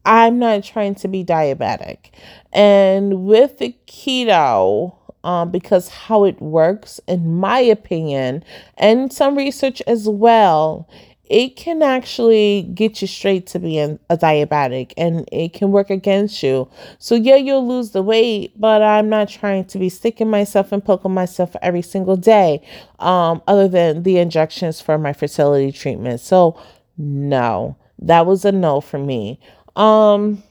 I'm 0.04 0.38
not 0.38 0.64
trying 0.64 0.94
to 0.96 1.08
be 1.08 1.24
diabetic. 1.24 2.10
And 2.52 3.26
with 3.26 3.58
the 3.58 3.76
keto, 3.86 4.96
um, 5.22 5.50
because 5.50 5.88
how 5.88 6.24
it 6.24 6.40
works, 6.40 7.00
in 7.06 7.36
my 7.36 7.58
opinion, 7.58 8.42
and 8.78 9.12
some 9.12 9.36
research 9.36 9.82
as 9.86 10.08
well, 10.08 10.88
it 11.28 11.56
can 11.56 11.82
actually 11.82 12.62
get 12.74 13.02
you 13.02 13.06
straight 13.06 13.46
to 13.48 13.58
being 13.58 13.98
a 14.08 14.16
diabetic 14.16 14.92
and 14.96 15.28
it 15.30 15.52
can 15.52 15.70
work 15.70 15.90
against 15.90 16.42
you. 16.42 16.68
So, 16.98 17.14
yeah, 17.14 17.36
you'll 17.36 17.66
lose 17.68 17.90
the 17.90 18.02
weight, 18.02 18.58
but 18.58 18.82
I'm 18.82 19.08
not 19.08 19.28
trying 19.28 19.66
to 19.66 19.78
be 19.78 19.88
sticking 19.88 20.30
myself 20.30 20.72
and 20.72 20.84
poking 20.84 21.12
myself 21.12 21.54
every 21.60 21.82
single 21.82 22.16
day, 22.16 22.62
um, 22.98 23.42
other 23.46 23.68
than 23.68 24.02
the 24.04 24.18
injections 24.18 24.80
for 24.80 24.96
my 24.96 25.12
fertility 25.12 25.70
treatment. 25.70 26.20
So, 26.20 26.58
no, 26.96 27.76
that 27.98 28.24
was 28.26 28.44
a 28.44 28.52
no 28.52 28.80
for 28.80 28.98
me. 28.98 29.38
Um, 29.76 30.42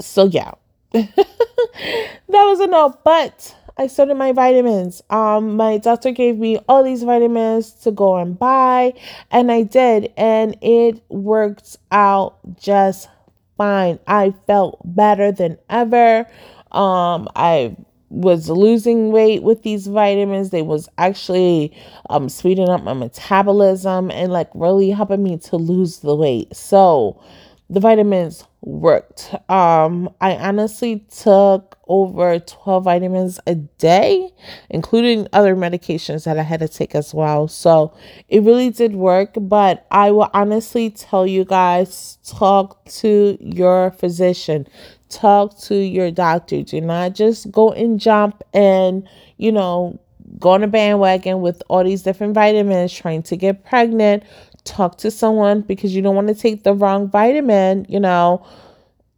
so, 0.00 0.26
yeah, 0.26 0.52
that 0.92 1.16
was 2.28 2.60
a 2.60 2.66
no, 2.68 2.96
but 3.04 3.54
I 3.76 3.88
started 3.88 4.14
my 4.14 4.32
vitamins. 4.32 5.02
Um, 5.10 5.56
my 5.56 5.78
doctor 5.78 6.12
gave 6.12 6.38
me 6.38 6.58
all 6.68 6.84
these 6.84 7.02
vitamins 7.02 7.72
to 7.82 7.90
go 7.90 8.16
and 8.16 8.38
buy, 8.38 8.94
and 9.30 9.50
I 9.50 9.62
did, 9.62 10.12
and 10.16 10.56
it 10.62 11.02
worked 11.08 11.76
out 11.90 12.38
just 12.56 13.08
fine. 13.56 13.98
I 14.06 14.32
felt 14.46 14.78
better 14.84 15.32
than 15.32 15.58
ever. 15.68 16.26
Um, 16.70 17.28
I 17.34 17.76
was 18.10 18.48
losing 18.48 19.10
weight 19.10 19.42
with 19.42 19.62
these 19.64 19.88
vitamins. 19.88 20.50
They 20.50 20.62
was 20.62 20.88
actually 20.98 21.76
um 22.10 22.28
speeding 22.28 22.68
up 22.68 22.84
my 22.84 22.92
metabolism 22.92 24.10
and 24.12 24.32
like 24.32 24.50
really 24.54 24.90
helping 24.90 25.22
me 25.24 25.36
to 25.38 25.56
lose 25.56 25.98
the 25.98 26.14
weight. 26.14 26.54
So 26.54 27.20
the 27.70 27.80
vitamins 27.80 28.44
worked. 28.60 29.34
Um, 29.48 30.10
I 30.20 30.36
honestly 30.36 31.04
took 31.14 31.78
over 31.86 32.38
12 32.38 32.84
vitamins 32.84 33.40
a 33.46 33.54
day, 33.54 34.30
including 34.70 35.28
other 35.32 35.56
medications 35.56 36.24
that 36.24 36.38
I 36.38 36.42
had 36.42 36.60
to 36.60 36.68
take 36.68 36.94
as 36.94 37.14
well. 37.14 37.48
So 37.48 37.94
it 38.28 38.42
really 38.42 38.70
did 38.70 38.94
work, 38.94 39.34
but 39.36 39.86
I 39.90 40.10
will 40.10 40.30
honestly 40.34 40.90
tell 40.90 41.26
you 41.26 41.44
guys 41.44 42.18
talk 42.26 42.84
to 42.86 43.38
your 43.40 43.90
physician, 43.92 44.66
talk 45.08 45.58
to 45.62 45.74
your 45.74 46.10
doctor. 46.10 46.62
Do 46.62 46.80
not 46.80 47.14
just 47.14 47.50
go 47.50 47.72
and 47.72 47.98
jump 47.98 48.42
and, 48.52 49.08
you 49.36 49.52
know, 49.52 49.98
go 50.38 50.50
on 50.50 50.62
a 50.62 50.68
bandwagon 50.68 51.40
with 51.40 51.62
all 51.68 51.84
these 51.84 52.02
different 52.02 52.34
vitamins 52.34 52.92
trying 52.92 53.22
to 53.22 53.36
get 53.36 53.64
pregnant 53.64 54.22
talk 54.64 54.98
to 54.98 55.10
someone 55.10 55.60
because 55.60 55.94
you 55.94 56.02
don't 56.02 56.14
want 56.16 56.28
to 56.28 56.34
take 56.34 56.62
the 56.62 56.74
wrong 56.74 57.08
vitamin, 57.08 57.86
you 57.88 58.00
know, 58.00 58.44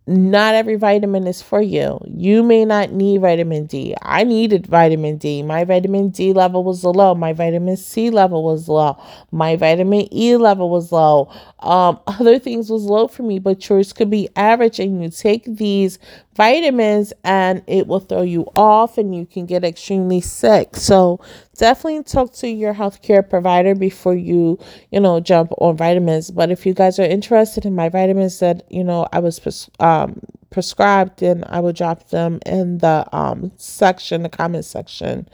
not 0.09 0.55
every 0.55 0.77
vitamin 0.77 1.27
is 1.27 1.43
for 1.43 1.61
you. 1.61 1.99
You 2.07 2.45
may 2.45 2.65
not 2.65 2.93
need 2.93 3.21
vitamin 3.21 3.67
D. 3.67 3.97
I 4.03 4.23
needed 4.23 4.67
vitamin 4.67 5.17
D. 5.17 5.43
My 5.43 5.65
vitamin 5.65 6.11
D 6.11 6.33
level 6.33 6.63
was 6.63 6.85
low. 6.85 7.17
My 7.17 7.33
vitamin 7.33 7.77
C 7.77 8.11
level 8.11 8.45
was 8.45 8.69
low. 8.69 9.03
My 9.33 9.57
vitamin 9.57 10.07
E 10.15 10.37
level 10.37 10.71
was 10.71 10.93
low. 10.93 11.29
Um, 11.59 11.99
other 12.07 12.39
things 12.39 12.71
was 12.71 12.85
low 12.85 13.09
for 13.09 13.25
me, 13.25 13.41
but 13.41 13.69
yours 13.69 13.93
could 13.93 14.09
be 14.09 14.29
average. 14.37 14.79
And 14.79 15.03
you 15.03 15.11
take 15.11 15.45
these 15.45 15.99
vitamins 16.37 17.13
and 17.25 17.63
it 17.67 17.87
will 17.87 18.01
throw 18.01 18.23
you 18.23 18.47
off 18.55 18.99
and 18.99 19.15
you 19.15 19.27
can 19.27 19.47
get 19.47 19.65
extremely 19.65 20.21
sick. 20.21 20.77
So 20.77 21.21
definitely 21.57 22.03
talk 22.05 22.33
to 22.35 22.49
your 22.49 22.75
healthcare 22.75 23.29
provider 23.29 23.75
before 23.75 24.15
you, 24.15 24.59
you 24.93 25.01
know, 25.01 25.21
jump 25.21 25.53
on 25.59 25.77
vitamins. 25.77 26.31
But 26.31 26.51
if 26.51 26.67
you 26.67 26.75
guys 26.75 26.99
are 26.99 27.05
interested 27.05 27.65
in 27.65 27.75
my 27.75 27.89
vitamins 27.89 28.39
that, 28.41 28.71
you 28.71 28.85
know, 28.85 29.09
I 29.13 29.19
was 29.19 29.41
pres- 29.41 29.71
um, 29.81 30.21
prescribed, 30.51 31.21
then 31.21 31.45
I 31.47 31.61
will 31.61 31.73
drop 31.73 32.11
them 32.11 32.41
in 32.47 32.79
the 32.79 33.07
um, 33.13 33.51
section, 33.57 34.23
the 34.23 34.29
comment 34.29 34.65
section 34.65 35.29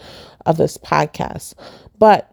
of 0.46 0.56
this 0.56 0.78
podcast. 0.78 1.54
But 1.98 2.28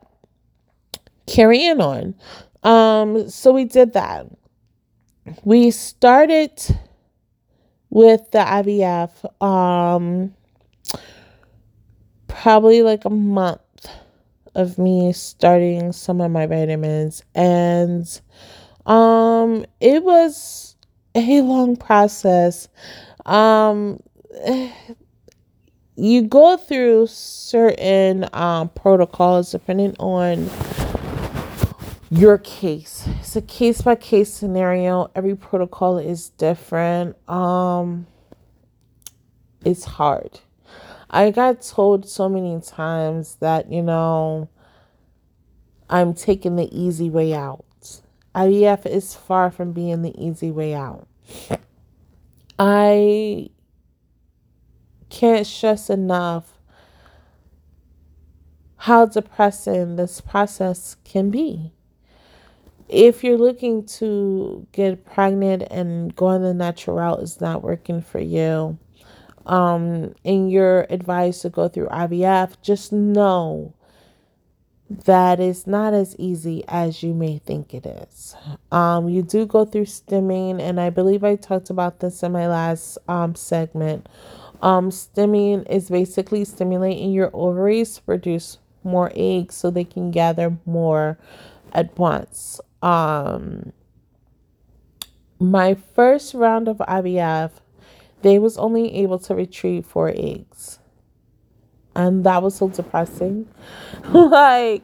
carrying 1.27 1.81
on. 1.81 2.15
Um, 2.63 3.29
so 3.29 3.53
we 3.53 3.65
did 3.65 3.93
that. 3.93 4.27
We 5.43 5.71
started 5.71 6.51
with 7.89 8.31
the 8.31 8.39
IVF 8.39 9.43
um 9.43 10.34
probably 12.27 12.81
like 12.84 13.05
a 13.05 13.10
month 13.10 13.62
of 14.55 14.77
me 14.77 15.12
starting 15.13 15.91
some 15.91 16.22
of 16.22 16.31
my 16.31 16.46
vitamins. 16.46 17.24
And 17.36 18.22
um 18.86 19.65
it 19.79 20.03
was 20.03 20.75
a 21.15 21.41
long 21.41 21.75
process. 21.75 22.67
Um 23.25 24.00
you 25.96 26.22
go 26.22 26.58
through 26.58 27.08
certain 27.08 28.27
um 28.34 28.69
protocols 28.69 29.51
depending 29.51 29.96
on 30.00 30.50
your 32.09 32.37
case 32.37 33.07
it's 33.19 33.35
a 33.35 33.41
case 33.41 33.81
by 33.81 33.95
case 33.95 34.33
scenario 34.33 35.11
every 35.15 35.35
protocol 35.35 35.97
is 35.97 36.29
different 36.31 37.15
um 37.29 38.07
it's 39.63 39.83
hard 39.85 40.39
I 41.09 41.31
got 41.31 41.61
told 41.63 42.07
so 42.07 42.29
many 42.29 42.61
times 42.61 43.37
that, 43.39 43.71
you 43.71 43.81
know, 43.81 44.47
I'm 45.89 46.13
taking 46.13 46.55
the 46.55 46.69
easy 46.71 47.09
way 47.09 47.33
out. 47.33 47.65
IVF 48.35 48.85
is 48.85 49.15
far 49.15 49.49
from 49.49 49.71
being 49.71 50.03
the 50.03 50.13
easy 50.23 50.51
way 50.51 50.75
out. 50.75 51.07
I 52.59 53.49
can't 55.09 55.47
stress 55.47 55.89
enough 55.89 56.59
how 58.77 59.07
depressing 59.07 59.95
this 59.95 60.21
process 60.21 60.95
can 61.03 61.31
be. 61.31 61.73
If 62.89 63.24
you're 63.24 63.38
looking 63.38 63.86
to 64.00 64.67
get 64.72 65.05
pregnant 65.05 65.63
and 65.72 66.15
going 66.15 66.41
the 66.41 66.55
natural 66.55 66.98
route 66.98 67.22
is 67.22 67.39
not 67.39 67.63
working 67.63 68.01
for 68.01 68.19
you, 68.19 68.79
um, 69.46 70.15
in 70.24 70.50
your 70.50 70.88
advice 70.89 71.41
to 71.41 71.50
go 71.50 71.67
through 71.67 71.88
IVF, 71.88 72.62
just 72.62 72.91
know 72.93 73.74
that 74.89 75.39
it's 75.39 75.67
not 75.67 75.93
as 75.93 76.15
easy 76.17 76.63
as 76.67 77.03
you 77.03 77.13
may 77.13 77.38
think 77.39 77.74
it 77.74 77.86
is. 77.86 78.36
Um, 78.72 79.08
you 79.10 79.22
do 79.22 79.46
go 79.46 79.65
through 79.65 79.86
stimming, 79.86 80.60
and 80.60 80.79
I 80.79 80.89
believe 80.89 81.24
I 81.24 81.36
talked 81.36 81.69
about 81.69 82.00
this 82.00 82.24
in 82.24 82.31
my 82.31 82.48
last 82.48 82.98
um, 83.08 83.36
segment. 83.36 84.10
Um, 84.62 84.89
stimming 84.89 85.69
is 85.69 85.89
basically 85.89 86.43
stimulating 86.46 87.12
your 87.12 87.29
ovaries 87.34 87.96
to 87.96 88.01
produce 88.01 88.58
more 88.84 89.12
eggs 89.15 89.55
so 89.55 89.69
they 89.69 89.84
can 89.84 90.12
gather 90.12 90.58
more 90.65 91.19
at 91.74 91.98
once. 91.98 92.60
Um, 92.81 93.74
my 95.39 95.75
first 95.75 96.33
round 96.33 96.67
of 96.67 96.77
IVF 96.77 97.51
they 98.21 98.39
was 98.39 98.57
only 98.57 98.93
able 98.95 99.19
to 99.19 99.36
retrieve 99.36 99.86
four 99.86 100.12
eggs. 100.15 100.79
And 101.95 102.24
that 102.25 102.41
was 102.43 102.55
so 102.55 102.69
depressing. 102.69 103.48
like 104.09 104.83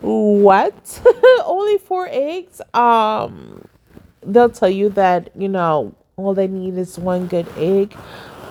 what? 0.00 1.00
Only 1.44 1.78
four 1.78 2.08
eggs? 2.10 2.60
Um, 2.74 3.66
they'll 4.22 4.50
tell 4.50 4.68
you 4.68 4.90
that, 4.90 5.30
you 5.36 5.48
know, 5.48 5.94
all 6.16 6.34
they 6.34 6.46
need 6.46 6.76
is 6.76 6.98
one 6.98 7.26
good 7.26 7.48
egg. 7.56 7.96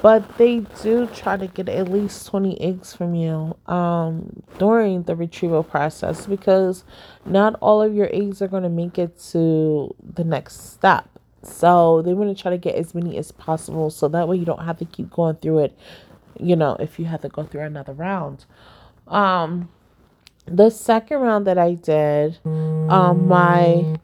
But 0.03 0.37
they 0.37 0.59
do 0.83 1.07
try 1.07 1.37
to 1.37 1.47
get 1.47 1.69
at 1.69 1.87
least 1.87 2.27
20 2.27 2.59
eggs 2.59 2.93
from 2.93 3.15
you 3.15 3.55
um, 3.67 4.43
during 4.59 5.03
the 5.03 5.15
retrieval 5.15 5.63
process 5.63 6.25
because 6.25 6.83
not 7.25 7.55
all 7.61 7.81
of 7.81 7.95
your 7.95 8.09
eggs 8.11 8.41
are 8.41 8.49
going 8.49 8.63
to 8.63 8.69
make 8.69 8.99
it 8.99 9.17
to 9.31 9.95
the 10.03 10.25
next 10.25 10.73
step. 10.73 11.07
So 11.41 12.01
they 12.01 12.13
want 12.13 12.35
to 12.35 12.41
try 12.41 12.51
to 12.51 12.57
get 12.57 12.75
as 12.75 12.93
many 12.93 13.17
as 13.17 13.31
possible 13.31 13.89
so 13.89 14.09
that 14.09 14.27
way 14.27 14.35
you 14.35 14.43
don't 14.43 14.65
have 14.65 14.77
to 14.79 14.85
keep 14.85 15.09
going 15.09 15.37
through 15.37 15.59
it, 15.59 15.77
you 16.37 16.57
know, 16.57 16.75
if 16.81 16.99
you 16.99 17.05
have 17.05 17.21
to 17.21 17.29
go 17.29 17.43
through 17.43 17.61
another 17.61 17.93
round. 17.93 18.43
Um, 19.07 19.69
the 20.45 20.69
second 20.69 21.19
round 21.19 21.47
that 21.47 21.57
I 21.57 21.75
did, 21.75 22.39
um, 22.45 23.29
my 23.29 23.97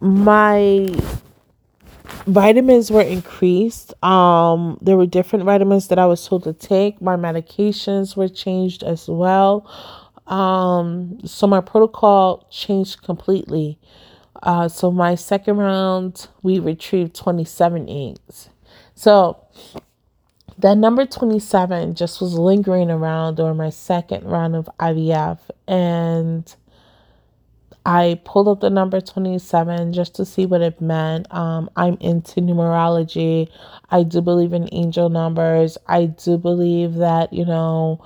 my 0.00 0.94
vitamins 2.26 2.90
were 2.90 3.02
increased. 3.02 3.92
Um, 4.04 4.78
there 4.80 4.96
were 4.96 5.06
different 5.06 5.44
vitamins 5.44 5.88
that 5.88 5.98
I 5.98 6.06
was 6.06 6.26
told 6.26 6.44
to 6.44 6.52
take. 6.52 7.00
My 7.00 7.16
medications 7.16 8.16
were 8.16 8.28
changed 8.28 8.82
as 8.82 9.08
well. 9.08 9.70
Um, 10.26 11.18
so 11.24 11.46
my 11.46 11.60
protocol 11.60 12.46
changed 12.50 13.02
completely. 13.02 13.78
Uh, 14.42 14.68
so 14.68 14.90
my 14.90 15.14
second 15.14 15.58
round, 15.58 16.28
we 16.42 16.58
retrieved 16.58 17.14
27 17.14 17.88
eggs. 17.88 18.48
So 18.94 19.44
that 20.58 20.76
number 20.76 21.06
27 21.06 21.94
just 21.94 22.20
was 22.20 22.34
lingering 22.34 22.90
around 22.90 23.36
during 23.36 23.56
my 23.56 23.70
second 23.70 24.24
round 24.24 24.54
of 24.56 24.68
IVF. 24.78 25.38
And 25.66 26.54
I 27.86 28.20
pulled 28.24 28.48
up 28.48 28.60
the 28.60 28.70
number 28.70 29.00
27 29.00 29.92
just 29.92 30.14
to 30.16 30.24
see 30.24 30.46
what 30.46 30.60
it 30.60 30.80
meant. 30.80 31.32
Um, 31.34 31.70
I'm 31.76 31.96
into 32.00 32.40
numerology. 32.40 33.48
I 33.90 34.02
do 34.02 34.20
believe 34.20 34.52
in 34.52 34.68
angel 34.72 35.08
numbers. 35.08 35.78
I 35.88 36.06
do 36.06 36.36
believe 36.38 36.94
that, 36.96 37.32
you 37.32 37.44
know, 37.44 38.04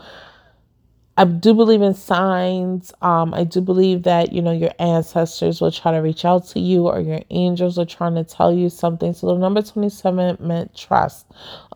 I 1.16 1.25
do 1.25 1.54
believe 1.54 1.83
in 1.83 1.95
signs. 1.95 2.93
Um, 3.00 3.35
I 3.35 3.45
do 3.45 3.61
believe 3.61 4.02
that, 4.02 4.33
you 4.33 4.43
know, 4.43 4.52
your 4.52 4.73
ancestors 4.81 5.61
will 5.61 5.71
try 5.71 5.93
to 5.93 5.99
reach 5.99 6.25
out 6.25 6.47
to 6.49 6.61
you 6.61 6.88
or 6.88 7.00
your 7.00 7.21
angels 7.31 7.78
are 7.78 7.85
trying 7.85 8.16
to 8.16 8.25
tell 8.25 8.52
you 8.52 8.69
something. 8.69 9.12
So 9.12 9.28
the 9.28 9.38
number 9.38 9.62
27 9.62 10.38
meant 10.40 10.75
trust 10.76 11.26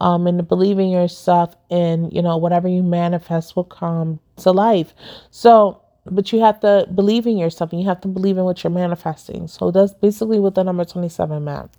um, 0.01 0.27
and 0.27 0.47
believing 0.49 0.91
yourself 0.91 1.55
and, 1.71 2.13
you 2.13 2.23
know, 2.23 2.37
whatever 2.37 2.67
you 2.67 2.83
manifest 2.83 3.55
will 3.55 3.65
come 3.65 4.19
to 4.39 4.51
life. 4.51 4.93
So, 5.31 5.83
but 6.11 6.33
you 6.33 6.41
have 6.41 6.61
to 6.61 6.89
believe 6.95 7.27
in 7.27 7.39
yourself 7.39 7.73
and 7.73 7.81
you 7.81 7.89
have 7.89 8.01
to 8.03 8.09
believe 8.09 8.39
in 8.39 8.45
what 8.45 8.63
you're 8.65 8.71
manifesting. 8.71 9.49
So 9.49 9.71
that's 9.71 9.95
basically 9.95 10.41
what 10.41 10.55
the 10.55 10.65
number 10.65 10.85
27 10.85 11.45
meant. 11.45 11.71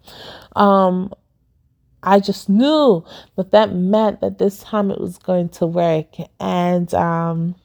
Um, 0.56 1.14
I 2.04 2.20
just 2.20 2.50
knew 2.50 3.04
that 3.36 3.52
that 3.52 3.74
meant 3.74 4.22
that 4.22 4.38
this 4.38 4.62
time 4.64 4.92
it 4.92 5.00
was 5.00 5.18
going 5.18 5.50
to 5.50 5.66
work. 5.66 6.16
And 6.40 6.94
um, 6.94 7.56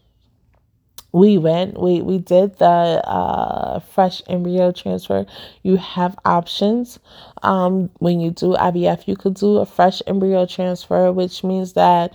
we 1.13 1.39
went, 1.39 1.81
we, 1.81 2.03
we 2.03 2.19
did 2.19 2.59
the 2.59 2.67
uh, 2.67 3.79
fresh 3.79 4.21
embryo 4.27 4.73
transfer. 4.73 5.25
You 5.63 5.77
have 5.77 6.19
options. 6.25 6.99
Um, 7.45 7.91
when 7.99 8.19
you 8.19 8.33
do 8.33 8.55
IVF, 8.55 9.07
you 9.07 9.17
could 9.17 9.35
do 9.35 9.59
a 9.59 9.67
fresh 9.67 10.03
embryo 10.09 10.47
transfer, 10.47 11.13
which 11.13 11.45
means 11.45 11.75
that 11.75 12.13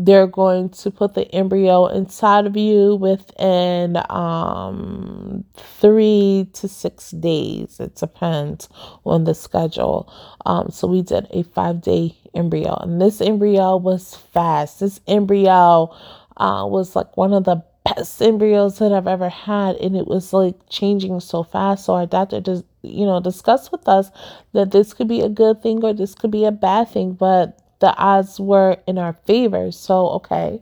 they're 0.00 0.28
going 0.28 0.68
to 0.68 0.92
put 0.92 1.14
the 1.14 1.26
embryo 1.34 1.86
inside 1.86 2.46
of 2.46 2.56
you 2.56 2.94
within 2.94 3.96
um, 4.10 5.44
three 5.56 6.48
to 6.52 6.68
six 6.68 7.10
days. 7.10 7.80
It 7.80 7.96
depends 7.96 8.68
on 9.04 9.24
the 9.24 9.34
schedule. 9.34 10.12
Um, 10.46 10.70
so 10.70 10.86
we 10.86 11.02
did 11.02 11.26
a 11.30 11.42
five 11.42 11.82
day 11.82 12.16
embryo, 12.32 12.76
and 12.76 13.02
this 13.02 13.20
embryo 13.20 13.76
was 13.76 14.14
fast. 14.14 14.78
This 14.78 15.00
embryo 15.08 15.92
uh, 16.36 16.64
was 16.70 16.94
like 16.94 17.16
one 17.16 17.32
of 17.32 17.42
the 17.42 17.64
best 17.84 18.22
embryos 18.22 18.78
that 18.78 18.92
I've 18.92 19.08
ever 19.08 19.28
had, 19.28 19.74
and 19.76 19.96
it 19.96 20.06
was 20.06 20.32
like 20.32 20.54
changing 20.70 21.18
so 21.18 21.42
fast. 21.42 21.86
So 21.86 21.94
our 21.94 22.06
doctor 22.06 22.40
just, 22.40 22.64
you 22.82 23.04
know, 23.04 23.18
discussed 23.18 23.72
with 23.72 23.88
us 23.88 24.12
that 24.52 24.70
this 24.70 24.94
could 24.94 25.08
be 25.08 25.22
a 25.22 25.28
good 25.28 25.60
thing 25.60 25.84
or 25.84 25.92
this 25.92 26.14
could 26.14 26.30
be 26.30 26.44
a 26.44 26.52
bad 26.52 26.88
thing, 26.88 27.14
but 27.14 27.58
the 27.80 27.94
odds 27.96 28.40
were 28.40 28.78
in 28.86 28.98
our 28.98 29.12
favor. 29.12 29.70
So, 29.72 30.08
okay, 30.10 30.60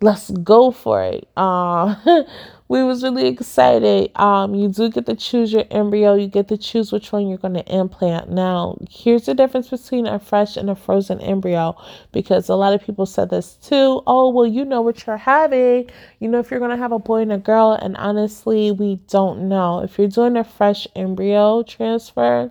let's 0.00 0.30
go 0.30 0.70
for 0.70 1.02
it. 1.02 1.28
Uh, 1.36 1.94
we 2.68 2.82
was 2.82 3.02
really 3.02 3.26
excited. 3.26 4.10
Um, 4.18 4.54
you 4.54 4.68
do 4.68 4.88
get 4.88 5.06
to 5.06 5.14
choose 5.14 5.52
your 5.52 5.64
embryo. 5.70 6.14
You 6.14 6.28
get 6.28 6.48
to 6.48 6.56
choose 6.56 6.92
which 6.92 7.12
one 7.12 7.28
you're 7.28 7.38
going 7.38 7.54
to 7.54 7.74
implant. 7.74 8.30
Now, 8.30 8.78
here's 8.88 9.26
the 9.26 9.34
difference 9.34 9.68
between 9.68 10.06
a 10.06 10.18
fresh 10.18 10.56
and 10.56 10.70
a 10.70 10.74
frozen 10.74 11.20
embryo 11.20 11.76
because 12.12 12.48
a 12.48 12.54
lot 12.54 12.72
of 12.72 12.82
people 12.82 13.06
said 13.06 13.30
this 13.30 13.54
too. 13.54 14.02
Oh, 14.06 14.30
well, 14.30 14.46
you 14.46 14.64
know 14.64 14.82
what 14.82 15.06
you're 15.06 15.16
having. 15.16 15.90
You 16.18 16.28
know 16.28 16.38
if 16.38 16.50
you're 16.50 16.60
going 16.60 16.70
to 16.70 16.76
have 16.76 16.92
a 16.92 16.98
boy 16.98 17.22
and 17.22 17.32
a 17.32 17.38
girl. 17.38 17.72
And 17.72 17.96
honestly, 17.96 18.70
we 18.70 18.96
don't 19.08 19.48
know. 19.48 19.80
If 19.80 19.98
you're 19.98 20.08
doing 20.08 20.36
a 20.36 20.44
fresh 20.44 20.86
embryo 20.96 21.62
transfer, 21.64 22.50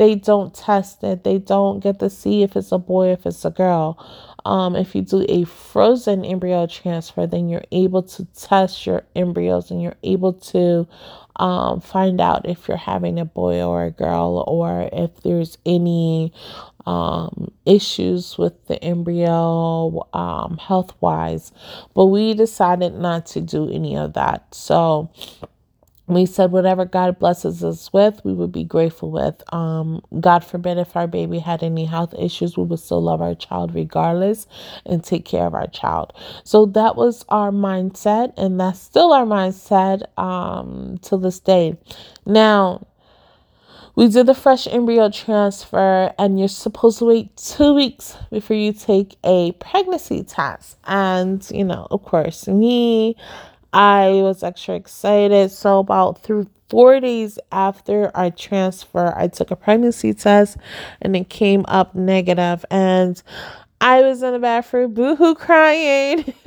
they 0.00 0.14
don't 0.14 0.54
test 0.54 1.04
it. 1.04 1.24
They 1.24 1.36
don't 1.36 1.80
get 1.80 1.98
to 1.98 2.08
see 2.08 2.42
if 2.42 2.56
it's 2.56 2.72
a 2.72 2.78
boy, 2.78 3.12
if 3.12 3.26
it's 3.26 3.44
a 3.44 3.50
girl. 3.50 4.02
Um, 4.46 4.74
if 4.74 4.94
you 4.94 5.02
do 5.02 5.26
a 5.28 5.44
frozen 5.44 6.24
embryo 6.24 6.66
transfer, 6.66 7.26
then 7.26 7.50
you're 7.50 7.66
able 7.70 8.02
to 8.04 8.24
test 8.34 8.86
your 8.86 9.02
embryos 9.14 9.70
and 9.70 9.82
you're 9.82 9.98
able 10.02 10.32
to 10.32 10.88
um, 11.36 11.82
find 11.82 12.18
out 12.18 12.48
if 12.48 12.66
you're 12.66 12.78
having 12.78 13.18
a 13.18 13.26
boy 13.26 13.62
or 13.62 13.84
a 13.84 13.90
girl 13.90 14.42
or 14.46 14.88
if 14.90 15.20
there's 15.22 15.58
any 15.66 16.32
um, 16.86 17.52
issues 17.66 18.38
with 18.38 18.68
the 18.68 18.82
embryo 18.82 20.08
um, 20.14 20.56
health 20.56 20.94
wise. 21.02 21.52
But 21.94 22.06
we 22.06 22.32
decided 22.32 22.94
not 22.94 23.26
to 23.26 23.42
do 23.42 23.70
any 23.70 23.98
of 23.98 24.14
that. 24.14 24.54
So, 24.54 25.10
we 26.14 26.26
said 26.26 26.52
whatever 26.52 26.84
God 26.84 27.18
blesses 27.18 27.62
us 27.62 27.92
with, 27.92 28.24
we 28.24 28.32
would 28.32 28.52
be 28.52 28.64
grateful 28.64 29.10
with. 29.10 29.42
Um, 29.52 30.02
God 30.20 30.44
forbid 30.44 30.78
if 30.78 30.96
our 30.96 31.06
baby 31.06 31.38
had 31.38 31.62
any 31.62 31.84
health 31.84 32.14
issues, 32.18 32.56
we 32.56 32.64
would 32.64 32.80
still 32.80 33.02
love 33.02 33.20
our 33.20 33.34
child 33.34 33.74
regardless 33.74 34.46
and 34.86 35.04
take 35.04 35.24
care 35.24 35.46
of 35.46 35.54
our 35.54 35.66
child. 35.68 36.12
So 36.44 36.66
that 36.66 36.96
was 36.96 37.24
our 37.28 37.50
mindset, 37.50 38.32
and 38.36 38.58
that's 38.58 38.80
still 38.80 39.12
our 39.12 39.26
mindset 39.26 40.02
um, 40.18 40.98
to 41.02 41.16
this 41.16 41.38
day. 41.40 41.76
Now, 42.26 42.86
we 43.96 44.08
did 44.08 44.26
the 44.26 44.34
fresh 44.34 44.66
embryo 44.66 45.10
transfer, 45.10 46.14
and 46.18 46.38
you're 46.38 46.48
supposed 46.48 47.00
to 47.00 47.04
wait 47.04 47.36
two 47.36 47.74
weeks 47.74 48.16
before 48.30 48.56
you 48.56 48.72
take 48.72 49.16
a 49.24 49.52
pregnancy 49.52 50.22
test. 50.22 50.78
And, 50.84 51.46
you 51.50 51.64
know, 51.64 51.86
of 51.90 52.04
course, 52.04 52.48
me, 52.48 53.16
I 53.72 54.08
was 54.22 54.42
extra 54.42 54.74
excited. 54.74 55.50
So, 55.50 55.78
about 55.78 56.22
through 56.22 56.48
four 56.68 57.00
days 57.00 57.38
after 57.52 58.10
I 58.14 58.30
transfer, 58.30 59.12
I 59.16 59.28
took 59.28 59.50
a 59.50 59.56
pregnancy 59.56 60.14
test 60.14 60.56
and 61.02 61.16
it 61.16 61.28
came 61.28 61.64
up 61.68 61.94
negative, 61.94 62.64
and 62.70 63.22
I 63.80 64.02
was 64.02 64.22
in 64.22 64.32
the 64.32 64.38
bathroom, 64.38 64.94
boohoo, 64.94 65.34
crying. 65.34 66.24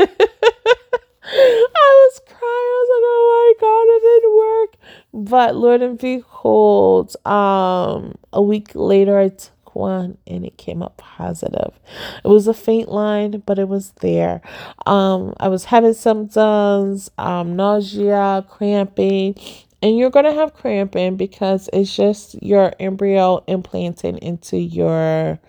I 1.25 2.07
was 2.09 2.21
crying. 2.25 2.41
I 2.43 2.79
was 2.81 2.89
like, 2.93 3.03
"Oh 3.05 3.55
my 3.59 3.67
god, 3.67 3.85
it 3.95 4.01
didn't 4.21 4.37
work!" 4.37 5.31
But 5.31 5.55
Lord 5.55 5.81
and 5.81 5.97
behold, 5.97 7.15
um, 7.25 8.15
a 8.33 8.41
week 8.41 8.71
later, 8.75 9.17
I 9.19 9.29
one 9.75 10.17
and 10.27 10.45
it 10.45 10.57
came 10.57 10.81
up 10.83 10.97
positive. 10.97 11.79
It 12.23 12.27
was 12.27 12.47
a 12.47 12.53
faint 12.53 12.89
line, 12.89 13.43
but 13.45 13.59
it 13.59 13.67
was 13.67 13.91
there. 14.01 14.41
Um, 14.85 15.33
I 15.39 15.49
was 15.49 15.65
having 15.65 15.93
symptoms, 15.93 17.11
um, 17.17 17.55
nausea, 17.55 18.45
cramping, 18.49 19.35
and 19.81 19.97
you're 19.97 20.09
gonna 20.09 20.33
have 20.33 20.53
cramping 20.53 21.17
because 21.17 21.69
it's 21.73 21.95
just 21.95 22.41
your 22.41 22.73
embryo 22.79 23.43
implanted 23.47 24.17
into 24.19 24.57
your 24.57 25.39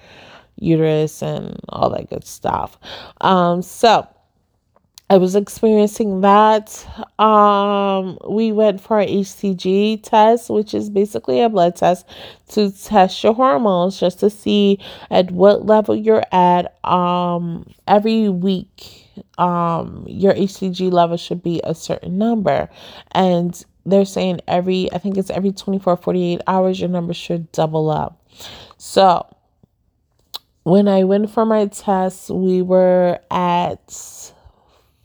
uterus 0.58 1.22
and 1.22 1.58
all 1.68 1.90
that 1.90 2.10
good 2.10 2.24
stuff. 2.24 2.78
Um, 3.20 3.62
so 3.62 4.06
I 5.10 5.18
was 5.18 5.36
experiencing 5.36 6.22
that. 6.22 6.86
Um, 7.20 8.18
we 8.26 8.52
went 8.52 8.80
for 8.80 9.00
a 9.00 9.06
HCG 9.06 10.02
test, 10.02 10.48
which 10.48 10.72
is 10.72 10.88
basically 10.88 11.42
a 11.42 11.50
blood 11.50 11.76
test 11.76 12.06
to 12.50 12.70
test 12.70 13.22
your 13.22 13.34
hormones 13.34 14.00
just 14.00 14.20
to 14.20 14.30
see 14.30 14.78
at 15.10 15.30
what 15.30 15.66
level 15.66 15.94
you're 15.94 16.24
at. 16.32 16.82
Um, 16.84 17.66
every 17.86 18.30
week, 18.30 19.06
um, 19.36 20.04
your 20.08 20.32
HCG 20.32 20.90
level 20.90 21.18
should 21.18 21.42
be 21.42 21.60
a 21.64 21.74
certain 21.74 22.16
number. 22.16 22.70
And 23.12 23.62
they're 23.84 24.06
saying 24.06 24.40
every, 24.48 24.90
I 24.92 24.98
think 24.98 25.18
it's 25.18 25.30
every 25.30 25.52
24, 25.52 25.98
48 25.98 26.40
hours, 26.46 26.80
your 26.80 26.88
number 26.88 27.12
should 27.12 27.52
double 27.52 27.90
up. 27.90 28.26
So, 28.78 29.26
when 30.62 30.88
I 30.88 31.04
went 31.04 31.30
for 31.30 31.44
my 31.44 31.66
test, 31.66 32.30
we 32.30 32.62
were 32.62 33.20
at 33.30 34.32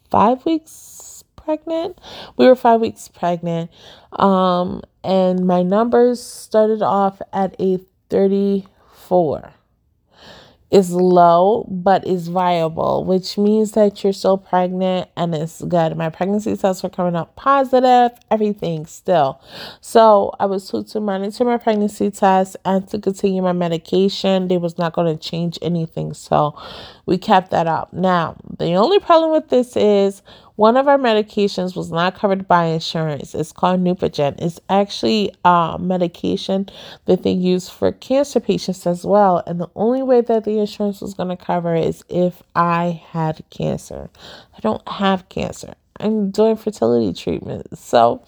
five 0.10 0.45
weeks 0.45 1.24
pregnant. 1.36 2.00
We 2.38 2.48
were 2.48 2.56
five 2.56 2.82
weeks 2.82 3.08
pregnant. 3.08 3.72
Um, 4.13 4.82
and 5.04 5.48
my 5.48 5.63
numbers 5.63 6.22
started 6.22 6.82
off 6.82 7.22
at 7.34 7.56
a 7.60 7.80
34 8.10 9.54
is 10.72 10.91
low 10.91 11.65
but 11.69 12.06
is 12.06 12.28
viable, 12.28 13.04
which 13.04 13.38
means 13.38 13.72
that 13.72 14.04
you're 14.04 14.13
still 14.13 14.38
pregnant 14.38 15.10
and 15.17 15.34
it's 15.34 15.63
good. 15.63 15.98
My 15.98 16.10
pregnancy 16.10 16.56
tests 16.56 16.84
were 16.84 16.89
coming 16.89 17.15
up 17.15 17.36
positive, 17.36 18.12
everything 18.30 18.86
still. 18.86 19.41
So 19.82 20.36
I 20.39 20.45
was 20.45 20.69
told 20.69 20.88
to 20.89 21.00
monitor 21.00 21.43
my 21.43 21.58
pregnancy 21.58 22.12
test 22.12 22.56
and 22.65 22.88
to 22.89 23.00
continue 23.00 23.41
my 23.41 23.54
medication. 23.54 24.48
They 24.48 24.58
was 24.58 24.78
not 24.78 24.93
going 24.93 25.17
to 25.17 25.22
change 25.22 25.58
anything. 25.62 26.13
So 26.13 26.56
we 27.10 27.17
kept 27.17 27.50
that 27.50 27.65
up. 27.65 27.91
Now, 27.91 28.36
the 28.60 28.76
only 28.76 29.00
problem 29.00 29.32
with 29.32 29.50
this 29.50 29.76
is 29.76 30.22
one 30.58 30.78
of 30.78 30.88
our 30.88 31.00
medications 31.00 31.76
was 31.76 31.91
not 31.91 32.13
covered 32.13 32.48
by 32.48 32.65
insurance. 32.65 33.34
It's 33.34 33.52
called 33.52 33.82
Neupogen. 33.84 34.36
It's 34.38 34.60
actually 34.69 35.34
a 35.43 35.78
medication 35.80 36.69
that 37.06 37.24
they 37.24 37.32
use 37.32 37.67
for 37.67 37.91
cancer 37.93 38.39
patients 38.39 38.86
as 38.86 39.04
well. 39.06 39.41
And 39.48 39.60
the 39.60 39.72
only 39.76 40.04
way 40.04 40.22
that 40.22 40.43
the 40.43 40.60
insurance 40.60 41.02
was 41.02 41.15
going 41.15 41.36
to 41.36 41.43
cover 41.43 41.74
it 41.74 41.88
is 41.88 42.04
if 42.10 42.43
I 42.56 43.02
had 43.08 43.43
cancer. 43.50 44.12
I 44.56 44.60
don't 44.60 44.88
have 44.88 45.28
cancer. 45.30 45.74
I'm 46.00 46.30
doing 46.30 46.58
fertility 46.58 47.12
treatment. 47.19 47.76
So 47.76 48.24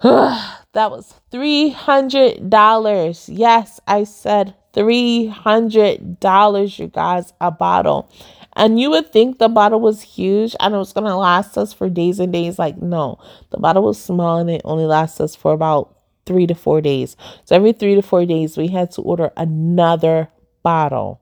that 0.02 0.88
was 0.88 1.14
$300. 1.32 3.28
Yes, 3.28 3.80
I 3.88 4.04
said 4.04 4.54
$300, 4.74 6.78
you 6.78 6.88
guys, 6.88 7.32
a 7.40 7.50
bottle. 7.50 8.10
And 8.56 8.78
you 8.78 8.90
would 8.90 9.12
think 9.12 9.38
the 9.38 9.48
bottle 9.48 9.80
was 9.80 10.02
huge 10.02 10.54
and 10.60 10.74
it 10.74 10.78
was 10.78 10.92
going 10.92 11.06
to 11.06 11.16
last 11.16 11.58
us 11.58 11.72
for 11.72 11.88
days 11.88 12.20
and 12.20 12.32
days. 12.32 12.58
Like, 12.58 12.80
no, 12.80 13.18
the 13.50 13.58
bottle 13.58 13.82
was 13.82 14.00
small 14.00 14.38
and 14.38 14.50
it 14.50 14.62
only 14.64 14.84
lasts 14.84 15.20
us 15.20 15.34
for 15.34 15.52
about 15.52 15.96
three 16.26 16.46
to 16.46 16.54
four 16.54 16.80
days. 16.80 17.16
So 17.44 17.56
every 17.56 17.72
three 17.72 17.94
to 17.94 18.02
four 18.02 18.26
days, 18.26 18.56
we 18.56 18.68
had 18.68 18.90
to 18.92 19.02
order 19.02 19.30
another 19.36 20.28
bottle. 20.62 21.20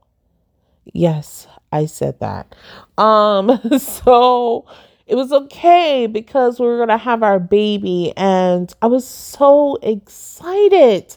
Yes, 0.92 1.46
I 1.72 1.86
said 1.86 2.20
that. 2.20 2.54
Um, 2.98 3.60
so 3.78 4.66
it 5.06 5.14
was 5.14 5.32
okay 5.32 6.06
because 6.06 6.60
we 6.60 6.66
were 6.66 6.78
gonna 6.78 6.98
have 6.98 7.22
our 7.22 7.38
baby, 7.38 8.12
and 8.16 8.72
I 8.82 8.86
was 8.86 9.06
so 9.06 9.78
excited. 9.82 11.16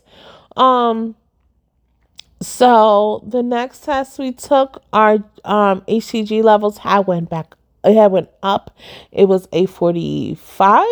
Um, 0.56 1.15
so 2.41 3.24
the 3.28 3.43
next 3.43 3.84
test 3.84 4.19
we 4.19 4.32
took, 4.32 4.84
our 4.93 5.24
um, 5.43 5.82
HCG 5.82 6.43
levels 6.43 6.80
had 6.80 7.08
went 7.08 7.30
back. 7.30 7.56
It 7.84 7.95
had 7.95 8.12
went 8.12 8.30
up. 8.41 8.76
It 9.12 9.26
was 9.26 9.48
a 9.52 9.67
45. 9.67 10.86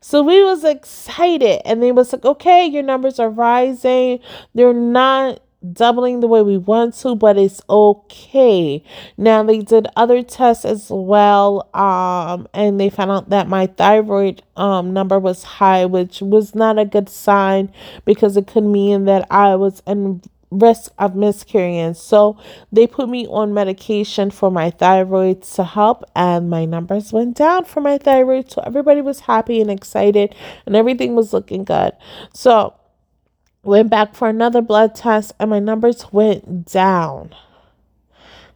So 0.00 0.22
we 0.22 0.42
was 0.42 0.64
excited. 0.64 1.60
And 1.66 1.82
they 1.82 1.92
was 1.92 2.12
like, 2.12 2.24
okay, 2.24 2.64
your 2.64 2.82
numbers 2.84 3.18
are 3.18 3.28
rising. 3.28 4.20
They're 4.54 4.72
not 4.72 5.40
doubling 5.72 6.20
the 6.20 6.28
way 6.28 6.42
we 6.42 6.56
want 6.56 6.94
to, 6.94 7.16
but 7.16 7.36
it's 7.36 7.60
okay. 7.68 8.82
Now 9.16 9.42
they 9.42 9.58
did 9.58 9.88
other 9.96 10.22
tests 10.22 10.64
as 10.64 10.88
well, 10.88 11.68
um, 11.74 12.46
and 12.54 12.78
they 12.80 12.90
found 12.90 13.10
out 13.10 13.30
that 13.30 13.48
my 13.48 13.66
thyroid 13.66 14.42
um 14.56 14.92
number 14.92 15.18
was 15.18 15.42
high, 15.42 15.84
which 15.84 16.20
was 16.20 16.54
not 16.54 16.78
a 16.78 16.84
good 16.84 17.08
sign 17.08 17.72
because 18.04 18.36
it 18.36 18.46
could 18.46 18.64
mean 18.64 19.04
that 19.06 19.26
I 19.30 19.56
was 19.56 19.82
in 19.86 20.22
risk 20.50 20.92
of 20.98 21.14
miscarrying. 21.14 21.94
So 21.94 22.38
they 22.72 22.86
put 22.86 23.08
me 23.08 23.26
on 23.26 23.54
medication 23.54 24.30
for 24.30 24.50
my 24.50 24.70
thyroid 24.70 25.42
to 25.42 25.64
help, 25.64 26.04
and 26.16 26.48
my 26.48 26.64
numbers 26.64 27.12
went 27.12 27.36
down 27.36 27.64
for 27.64 27.80
my 27.80 27.98
thyroid. 27.98 28.50
So 28.50 28.62
everybody 28.64 29.00
was 29.00 29.20
happy 29.20 29.60
and 29.60 29.70
excited, 29.70 30.34
and 30.66 30.74
everything 30.76 31.14
was 31.14 31.32
looking 31.32 31.64
good. 31.64 31.92
So 32.32 32.74
went 33.62 33.90
back 33.90 34.14
for 34.14 34.28
another 34.28 34.62
blood 34.62 34.94
test, 34.94 35.32
and 35.38 35.50
my 35.50 35.58
numbers 35.58 36.12
went 36.12 36.66
down. 36.66 37.34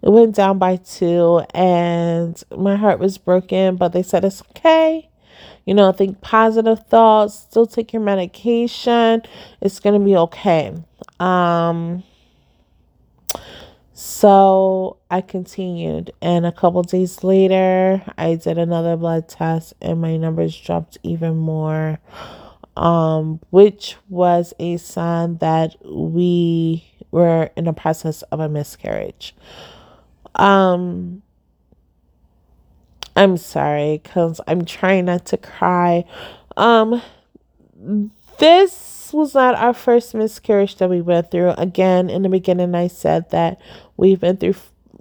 It 0.03 0.11
went 0.11 0.35
down 0.35 0.59
by 0.59 0.77
two, 0.77 1.43
and 1.55 2.43
my 2.57 2.75
heart 2.77 2.99
was 2.99 3.19
broken, 3.19 3.77
but 3.77 3.93
they 3.93 4.03
said 4.03 4.25
it's 4.25 4.43
okay. 4.51 5.09
You 5.65 5.75
know, 5.75 5.93
think 5.93 6.21
positive 6.21 6.85
thoughts, 6.89 7.39
still 7.39 7.67
take 7.67 7.93
your 7.93 8.03
medication. 8.03 9.23
It's 9.61 9.79
going 9.79 9.99
to 10.01 10.05
be 10.05 10.17
okay. 10.17 10.75
Um, 11.23 12.03
so 13.93 14.97
I 15.09 15.21
continued, 15.21 16.13
and 16.21 16.45
a 16.45 16.51
couple 16.51 16.83
days 16.83 17.23
later, 17.23 18.03
I 18.19 18.35
did 18.35 18.59
another 18.59 18.97
blood 18.97 19.29
test, 19.29 19.75
and 19.81 20.01
my 20.01 20.17
numbers 20.17 20.57
dropped 20.61 20.99
even 21.05 21.37
more, 21.37 22.01
um, 22.77 23.39
which 23.51 23.97
was 24.09 24.53
a 24.59 24.79
sign 24.79 25.37
that 25.37 25.77
we 25.85 26.85
were 27.13 27.51
in 27.57 27.67
the 27.67 27.73
process 27.73 28.23
of 28.23 28.41
a 28.41 28.49
miscarriage. 28.49 29.37
Um, 30.35 31.23
I'm 33.15 33.37
sorry, 33.37 34.01
cause 34.03 34.41
I'm 34.49 34.65
trying 34.65 35.05
not 35.05 35.27
to 35.27 35.37
cry. 35.37 36.05
Um, 36.57 37.01
this 38.39 39.02
was 39.13 39.35
not 39.35 39.55
our 39.55 39.75
first 39.75 40.15
miscarriage 40.15 40.77
that 40.77 40.91
we 40.91 41.01
went 41.01 41.31
through. 41.31 41.51
Again, 41.51 42.11
in 42.11 42.23
the 42.23 42.29
beginning, 42.29 42.75
I 42.75 42.89
said 42.89 43.31
that 43.31 43.61
we've 43.97 44.21
been 44.21 44.37
through. 44.37 44.55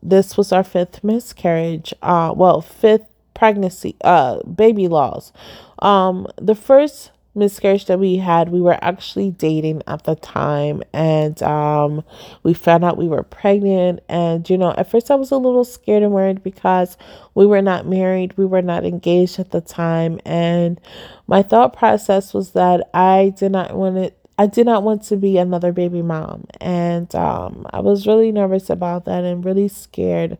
This 0.03 0.35
was 0.35 0.51
our 0.51 0.63
fifth 0.63 1.03
miscarriage. 1.03 1.93
Uh, 2.01 2.33
well, 2.35 2.61
fifth 2.61 3.05
pregnancy. 3.33 3.95
Uh, 4.03 4.41
baby 4.43 4.87
loss. 4.87 5.31
Um, 5.79 6.27
the 6.37 6.55
first 6.55 7.11
miscarriage 7.35 7.85
that 7.85 7.99
we 7.99 8.17
had, 8.17 8.49
we 8.49 8.61
were 8.61 8.77
actually 8.81 9.31
dating 9.31 9.83
at 9.87 10.03
the 10.03 10.15
time, 10.15 10.83
and 10.93 11.41
um, 11.43 12.03
we 12.43 12.53
found 12.53 12.83
out 12.83 12.97
we 12.97 13.07
were 13.07 13.23
pregnant. 13.23 14.01
And 14.09 14.49
you 14.49 14.57
know, 14.57 14.73
at 14.77 14.89
first 14.89 15.11
I 15.11 15.15
was 15.15 15.31
a 15.31 15.37
little 15.37 15.63
scared 15.63 16.03
and 16.03 16.11
worried 16.11 16.43
because 16.43 16.97
we 17.35 17.45
were 17.45 17.61
not 17.61 17.87
married, 17.87 18.37
we 18.37 18.45
were 18.45 18.61
not 18.61 18.85
engaged 18.85 19.39
at 19.39 19.51
the 19.51 19.61
time, 19.61 20.19
and 20.25 20.79
my 21.27 21.41
thought 21.41 21.75
process 21.75 22.33
was 22.33 22.51
that 22.51 22.89
I 22.93 23.33
did 23.37 23.51
not 23.51 23.75
want 23.75 23.97
it. 23.97 24.17
I 24.37 24.47
did 24.47 24.65
not 24.65 24.81
want 24.81 25.03
to 25.03 25.17
be 25.17 25.37
another 25.37 25.71
baby 25.71 26.01
mom, 26.01 26.45
and 26.59 27.13
um, 27.15 27.67
I 27.71 27.79
was 27.79 28.07
really 28.07 28.31
nervous 28.31 28.69
about 28.69 29.05
that 29.05 29.23
and 29.23 29.45
really 29.45 29.67
scared. 29.67 30.37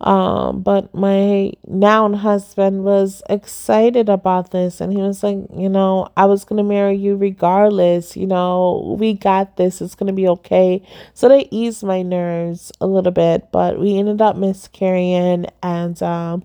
Um, 0.00 0.62
but 0.62 0.94
my 0.94 1.52
now 1.66 2.10
husband 2.14 2.84
was 2.84 3.22
excited 3.28 4.08
about 4.08 4.50
this 4.50 4.80
and 4.80 4.92
he 4.92 4.98
was 4.98 5.22
like, 5.22 5.36
you 5.54 5.68
know, 5.68 6.08
I 6.16 6.24
was 6.24 6.44
gonna 6.44 6.62
marry 6.64 6.96
you 6.96 7.16
regardless, 7.16 8.16
you 8.16 8.26
know, 8.26 8.96
we 8.98 9.12
got 9.12 9.56
this, 9.56 9.82
it's 9.82 9.94
gonna 9.94 10.14
be 10.14 10.26
okay. 10.28 10.82
So 11.12 11.28
they 11.28 11.48
eased 11.50 11.82
my 11.82 12.00
nerves 12.00 12.72
a 12.80 12.86
little 12.86 13.12
bit, 13.12 13.52
but 13.52 13.78
we 13.78 13.98
ended 13.98 14.22
up 14.22 14.36
miscarrying 14.36 15.46
and 15.62 16.02
um 16.02 16.44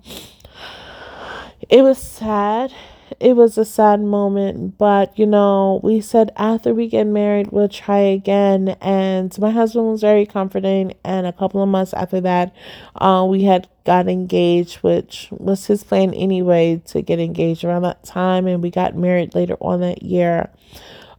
it 1.70 1.82
was 1.82 1.98
sad 1.98 2.74
it 3.20 3.36
was 3.36 3.58
a 3.58 3.66
sad 3.66 4.02
moment, 4.02 4.78
but 4.78 5.18
you 5.18 5.26
know, 5.26 5.80
we 5.84 6.02
said 6.02 6.32
after 6.36 6.74
we 6.74 6.88
get 6.88 7.06
married, 7.08 7.52
we'll 7.52 7.70
try 7.70 8.00
again. 8.00 8.70
And 8.82 9.38
my 9.40 9.52
husband 9.52 9.88
was 9.88 10.02
very 10.02 10.26
comforting. 10.26 10.94
And 11.04 11.26
a 11.28 11.34
couple 11.34 11.62
of 11.64 11.70
months 11.70 11.94
after 11.94 12.22
that, 12.22 12.56
uh, 12.96 13.26
we 13.30 13.44
had 13.44 13.68
got 13.86 14.08
engaged, 14.08 14.78
which 14.78 15.28
was 15.32 15.66
his 15.68 15.84
plan 15.84 16.14
anyway 16.14 16.82
to 16.88 17.02
get 17.02 17.20
engaged 17.20 17.64
around 17.64 17.84
that 17.84 18.04
time. 18.04 18.48
And 18.48 18.62
we 18.62 18.72
got 18.72 18.96
married 18.96 19.36
later 19.36 19.56
on 19.62 19.82
that 19.82 20.04
year. 20.04 20.50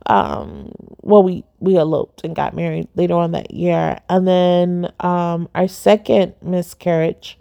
Um, 0.06 0.72
well, 1.02 1.22
we 1.22 1.44
we 1.58 1.76
eloped 1.76 2.22
and 2.24 2.36
got 2.36 2.54
married 2.54 2.88
later 2.94 3.14
on 3.14 3.32
that 3.32 3.52
year, 3.52 3.98
and 4.08 4.26
then 4.26 4.92
um, 5.00 5.48
our 5.54 5.66
second 5.66 6.34
miscarriage 6.40 7.38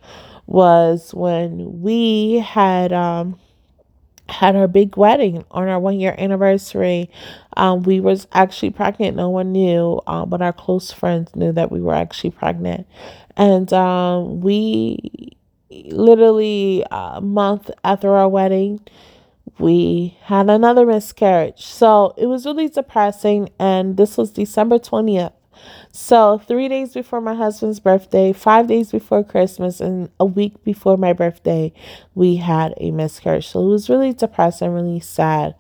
was 0.47 1.13
when 1.13 1.81
we 1.81 2.35
had 2.39 2.93
um 2.93 3.39
had 4.29 4.55
our 4.55 4.67
big 4.67 4.97
wedding 4.97 5.45
on 5.51 5.67
our 5.67 5.79
one 5.79 5.99
year 5.99 6.15
anniversary. 6.17 7.09
Um, 7.57 7.83
we 7.83 7.99
was 7.99 8.27
actually 8.33 8.71
pregnant. 8.71 9.15
No 9.15 9.29
one 9.29 9.51
knew, 9.51 10.01
uh, 10.07 10.25
but 10.25 10.41
our 10.41 10.53
close 10.53 10.91
friends 10.91 11.35
knew 11.35 11.51
that 11.51 11.71
we 11.71 11.81
were 11.81 11.93
actually 11.93 12.31
pregnant. 12.31 12.87
And 13.37 13.71
um, 13.73 14.41
we 14.41 15.37
literally 15.85 16.83
a 16.91 17.21
month 17.21 17.69
after 17.83 18.15
our 18.15 18.29
wedding, 18.29 18.79
we 19.59 20.17
had 20.23 20.49
another 20.49 20.85
miscarriage. 20.85 21.63
So 21.65 22.13
it 22.17 22.25
was 22.25 22.45
really 22.45 22.69
depressing. 22.69 23.49
And 23.59 23.97
this 23.97 24.17
was 24.17 24.31
December 24.31 24.79
20th 24.79 25.33
So, 25.91 26.39
three 26.39 26.67
days 26.67 26.93
before 26.93 27.21
my 27.21 27.35
husband's 27.35 27.79
birthday, 27.79 28.33
five 28.33 28.67
days 28.67 28.91
before 28.91 29.23
Christmas, 29.23 29.79
and 29.79 30.09
a 30.19 30.25
week 30.25 30.63
before 30.63 30.97
my 30.97 31.13
birthday, 31.13 31.73
we 32.15 32.37
had 32.37 32.73
a 32.77 32.91
miscarriage. 32.91 33.47
So, 33.47 33.61
it 33.61 33.69
was 33.69 33.89
really 33.89 34.13
depressing, 34.13 34.67
and 34.67 34.75
really 34.75 34.99
sad. 34.99 35.55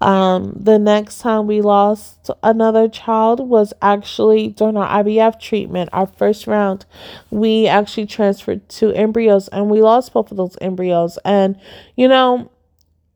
Um, 0.00 0.52
the 0.54 0.78
next 0.78 1.18
time 1.20 1.46
we 1.46 1.60
lost 1.60 2.30
another 2.42 2.88
child 2.88 3.40
was 3.48 3.72
actually 3.80 4.48
during 4.48 4.76
our 4.76 5.02
IVF 5.02 5.40
treatment, 5.40 5.88
our 5.92 6.06
first 6.06 6.46
round. 6.46 6.84
We 7.30 7.68
actually 7.68 8.06
transferred 8.06 8.68
two 8.68 8.92
embryos 8.92 9.48
and 9.48 9.70
we 9.70 9.80
lost 9.80 10.12
both 10.12 10.30
of 10.30 10.36
those 10.36 10.58
embryos. 10.60 11.18
And, 11.24 11.58
you 11.96 12.08
know, 12.08 12.50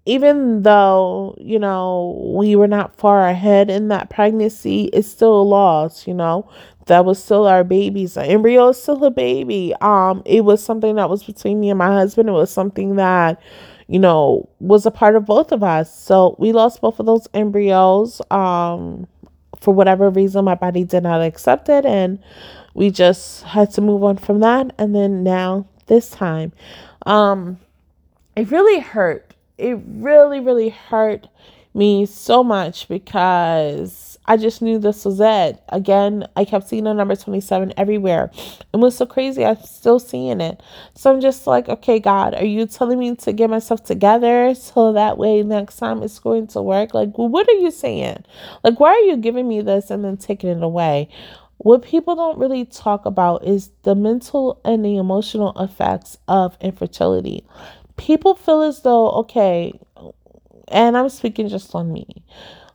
even 0.09 0.63
though, 0.63 1.37
you 1.39 1.59
know, 1.59 2.33
we 2.37 2.57
were 2.57 2.67
not 2.67 2.97
far 2.97 3.29
ahead 3.29 3.71
in 3.71 3.89
that 3.89 4.11
pregnancy, 4.11 4.85
it's 4.93 5.09
still 5.09 5.41
a 5.41 5.43
loss, 5.43 6.07
you 6.07 6.15
know. 6.15 6.49
That 6.87 7.05
was 7.05 7.23
still 7.23 7.47
our 7.47 7.65
baby's 7.65 8.15
the 8.15 8.25
embryo 8.25 8.71
is 8.71 8.83
still 8.83 9.05
a 9.05 9.11
baby. 9.11 9.75
Um, 9.83 10.23
it 10.25 10.45
was 10.45 10.65
something 10.65 10.97
that 10.97 11.11
was 11.11 11.23
between 11.23 11.61
me 11.61 11.69
and 11.69 11.79
my 11.79 11.93
husband. 11.93 12.31
It 12.31 12.33
was 12.33 12.51
something 12.51 12.97
that 12.97 13.41
you 13.89 13.99
know, 13.99 14.47
was 14.61 14.85
a 14.85 14.91
part 14.91 15.17
of 15.17 15.25
both 15.25 15.51
of 15.51 15.63
us. 15.63 15.93
So 15.99 16.37
we 16.39 16.53
lost 16.53 16.83
both 16.83 17.01
of 17.01 17.07
those 17.07 17.27
embryos. 17.33 18.21
Um, 18.31 19.09
for 19.61 19.75
whatever 19.75 20.11
reason, 20.11 20.45
my 20.45 20.55
body 20.55 20.85
did 20.85 21.03
not 21.03 21.23
accept 21.23 21.69
it, 21.69 21.85
and 21.85 22.19
we 22.75 22.91
just 22.91 23.43
had 23.43 23.71
to 23.73 23.81
move 23.81 24.05
on 24.05 24.17
from 24.19 24.41
that. 24.41 24.73
And 24.79 24.95
then 24.95 25.25
now, 25.25 25.67
this 25.87 26.11
time, 26.11 26.53
um, 27.07 27.59
it 28.37 28.51
really 28.51 28.81
hurt. 28.81 29.28
It 29.59 29.79
really, 29.87 30.41
really 30.41 30.69
hurt 30.71 31.29
me 31.75 32.07
so 32.07 32.43
much 32.43 32.89
because 32.89 34.19
I 34.25 34.37
just 34.37 34.61
knew 34.61 34.79
this 34.79 35.05
was 35.05 35.21
it. 35.21 35.63
Again, 35.71 36.29
I 36.37 36.45
kept 36.45 36.69
seeing 36.69 36.85
the 36.85 36.93
number 36.93 37.17
27 37.17 37.73
everywhere. 37.77 38.31
It 38.73 38.77
was 38.77 38.97
so 38.97 39.07
crazy. 39.07 39.45
I'm 39.45 39.61
still 39.63 39.99
seeing 39.99 40.41
it. 40.41 40.63
So 40.95 41.13
I'm 41.13 41.21
just 41.21 41.47
like, 41.47 41.69
okay, 41.69 41.99
God, 41.99 42.35
are 42.35 42.45
you 42.45 42.67
telling 42.67 42.99
me 42.99 43.17
to 43.17 43.33
get 43.33 43.49
myself 43.49 43.85
together 43.85 44.55
so 44.55 44.93
that 44.93 45.19
way 45.19 45.43
next 45.43 45.77
time 45.77 46.03
it's 46.03 46.19
going 46.19 46.47
to 46.49 46.63
work? 46.63 46.95
Like, 46.95 47.17
what 47.17 47.49
are 47.49 47.53
you 47.53 47.71
saying? 47.71 48.25
Like, 48.63 48.79
why 48.79 48.91
are 48.91 49.01
you 49.01 49.17
giving 49.17 49.49
me 49.49 49.63
this 49.63 49.91
and 49.91 50.05
then 50.05 50.19
taking 50.19 50.51
it 50.51 50.63
away? 50.63 51.09
What 51.61 51.83
people 51.83 52.15
don't 52.15 52.39
really 52.39 52.65
talk 52.67 53.05
about 53.05 53.45
is 53.45 53.71
the 53.83 53.97
mental 53.97 54.61
and 54.65 54.85
the 54.85 54.97
emotional 54.97 55.59
effects 55.59 56.17
of 56.29 56.57
infertility. 56.61 57.45
People 57.99 58.35
feel 58.35 58.63
as 58.63 58.81
though, 58.83 59.11
okay, 59.11 59.79
and 60.69 60.97
I'm 60.97 61.11
speaking 61.11 61.49
just 61.49 61.75
on 61.75 61.93
me 61.93 62.07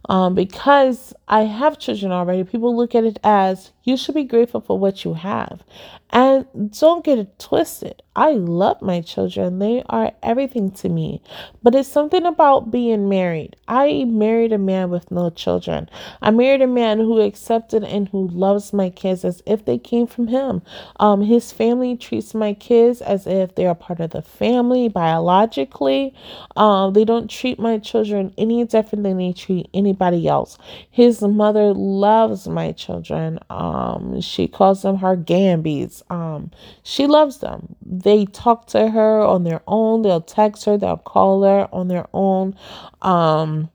um, 0.09 0.35
because 0.35 1.13
I 1.27 1.41
have 1.41 1.79
children 1.79 2.11
already, 2.11 2.43
people 2.43 2.77
look 2.77 2.93
at 2.95 3.03
it 3.03 3.19
as 3.23 3.71
you 3.83 3.97
should 3.97 4.15
be 4.15 4.23
grateful 4.23 4.61
for 4.61 4.79
what 4.79 5.03
you 5.03 5.13
have. 5.13 5.63
And 6.09 6.45
don't 6.79 7.03
get 7.03 7.17
it 7.17 7.39
twisted. 7.39 8.01
I 8.15 8.33
love 8.33 8.83
my 8.83 9.01
children, 9.01 9.57
they 9.57 9.83
are 9.89 10.11
everything 10.21 10.69
to 10.71 10.89
me. 10.89 11.23
But 11.63 11.73
it's 11.73 11.89
something 11.89 12.23
about 12.25 12.69
being 12.69 13.09
married. 13.09 13.55
I 13.67 14.03
married 14.03 14.53
a 14.53 14.59
man 14.59 14.91
with 14.91 15.09
no 15.09 15.31
children. 15.31 15.89
I 16.21 16.29
married 16.29 16.61
a 16.61 16.67
man 16.67 16.99
who 16.99 17.19
accepted 17.21 17.83
and 17.83 18.07
who 18.09 18.27
loves 18.27 18.71
my 18.71 18.91
kids 18.91 19.25
as 19.25 19.41
if 19.47 19.65
they 19.65 19.79
came 19.79 20.05
from 20.05 20.27
him. 20.27 20.61
Um, 20.99 21.21
his 21.23 21.51
family 21.51 21.97
treats 21.97 22.35
my 22.35 22.53
kids 22.53 23.01
as 23.01 23.25
if 23.25 23.55
they're 23.55 23.73
part 23.73 23.99
of 23.99 24.11
the 24.11 24.21
family 24.21 24.89
biologically. 24.89 26.13
Um, 26.55 26.93
they 26.93 27.05
don't 27.05 27.29
treat 27.29 27.57
my 27.57 27.79
children 27.79 28.35
any 28.37 28.63
different 28.65 29.03
than 29.03 29.17
they 29.17 29.33
treat 29.33 29.67
anybody 29.73 30.27
else. 30.27 30.59
His 30.91 31.23
mother 31.23 31.73
loves 31.73 32.47
my 32.47 32.73
children. 32.73 33.39
Um, 33.49 33.72
she 34.21 34.47
calls 34.47 34.81
them 34.81 34.97
her 34.97 35.15
Gambies. 35.15 36.01
Um, 36.11 36.51
she 36.83 37.07
loves 37.07 37.39
them. 37.39 37.75
They 37.85 38.25
talk 38.25 38.67
to 38.67 38.89
her 38.89 39.21
on 39.21 39.43
their 39.43 39.61
own. 39.67 40.01
They'll 40.01 40.21
text 40.21 40.65
her. 40.65 40.77
They'll 40.77 40.97
call 40.97 41.43
her 41.43 41.67
on 41.71 41.87
their 41.87 42.07
own. 42.13 42.55
Um, 43.01 43.69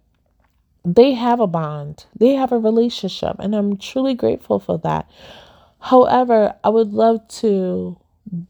they 0.85 1.13
have 1.15 1.41
a 1.41 1.47
bond. 1.47 2.07
They 2.19 2.35
have 2.35 2.53
a 2.53 2.59
relationship, 2.59 3.37
and 3.39 3.55
I'm 3.55 3.77
truly 3.77 4.15
grateful 4.15 4.59
for 4.59 4.79
that. 4.79 5.11
However, 5.81 6.55
I 6.65 6.69
would 6.71 6.93
love 6.93 7.27
to 7.41 7.99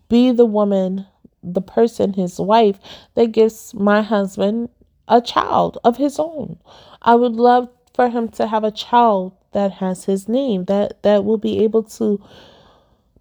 be 0.09 0.33
the 0.33 0.47
woman, 0.47 1.07
the 1.43 1.61
person, 1.61 2.13
his 2.13 2.39
wife 2.39 2.79
that 3.15 3.33
gives 3.33 3.75
my 3.75 4.03
husband 4.03 4.71
a 5.09 5.21
child 5.21 5.79
of 5.85 5.97
his 5.97 6.19
own. 6.19 6.59
I 7.03 7.15
would 7.15 7.35
love 7.35 7.69
for 7.95 8.09
him 8.09 8.29
to 8.29 8.47
have 8.47 8.65
a 8.65 8.71
child 8.71 9.33
that 9.53 9.73
has 9.73 10.05
his 10.05 10.29
name 10.29 10.65
that 10.65 11.03
that 11.03 11.25
will 11.25 11.39
be 11.39 11.61
able 11.61 11.83
to 11.83 12.23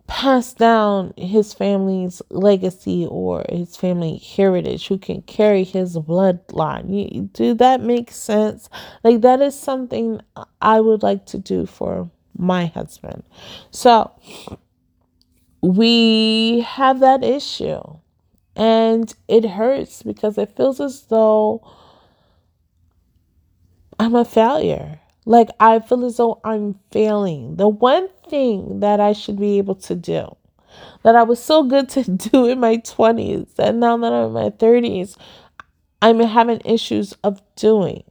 pass 0.07 0.53
down 0.53 1.13
his 1.17 1.53
family's 1.53 2.21
legacy 2.29 3.05
or 3.09 3.45
his 3.49 3.75
family 3.75 4.17
heritage 4.17 4.87
who 4.87 4.97
can 4.97 5.21
carry 5.23 5.65
his 5.65 5.97
bloodline. 5.97 7.31
Do 7.33 7.53
that 7.55 7.81
make 7.81 8.11
sense? 8.11 8.69
Like 9.03 9.21
that 9.21 9.41
is 9.41 9.59
something 9.59 10.21
i 10.61 10.79
would 10.79 11.03
like 11.03 11.25
to 11.27 11.37
do 11.37 11.65
for 11.65 12.09
my 12.37 12.67
husband. 12.67 13.23
So 13.71 14.11
we 15.61 16.61
have 16.61 16.99
that 17.01 17.23
issue 17.23 17.81
and 18.55 19.13
it 19.27 19.45
hurts 19.45 20.03
because 20.03 20.37
it 20.37 20.55
feels 20.55 20.79
as 20.79 21.03
though 21.03 21.61
i'm 23.99 24.15
a 24.15 24.25
failure 24.25 24.99
like 25.27 25.49
I 25.59 25.79
feel 25.79 26.05
as 26.05 26.17
though 26.17 26.39
I'm 26.45 26.79
failing. 26.91 27.57
The 27.57 27.67
one 27.67 28.07
thing 28.29 28.79
that 28.79 29.01
I 29.01 29.11
should 29.11 29.37
be 29.37 29.57
able 29.57 29.75
to 29.75 29.93
do 29.93 30.35
that 31.03 31.15
I 31.15 31.23
was 31.23 31.43
so 31.43 31.63
good 31.63 31.89
to 31.89 32.03
do 32.31 32.47
in 32.47 32.61
my 32.61 32.77
20s 32.77 33.49
and 33.59 33.81
now 33.81 33.97
that 33.97 34.13
I'm 34.13 34.27
in 34.27 34.31
my 34.31 34.49
30s, 34.49 35.17
I'm 36.01 36.21
having 36.21 36.61
issues 36.63 37.13
of 37.25 37.41
doing. 37.57 38.03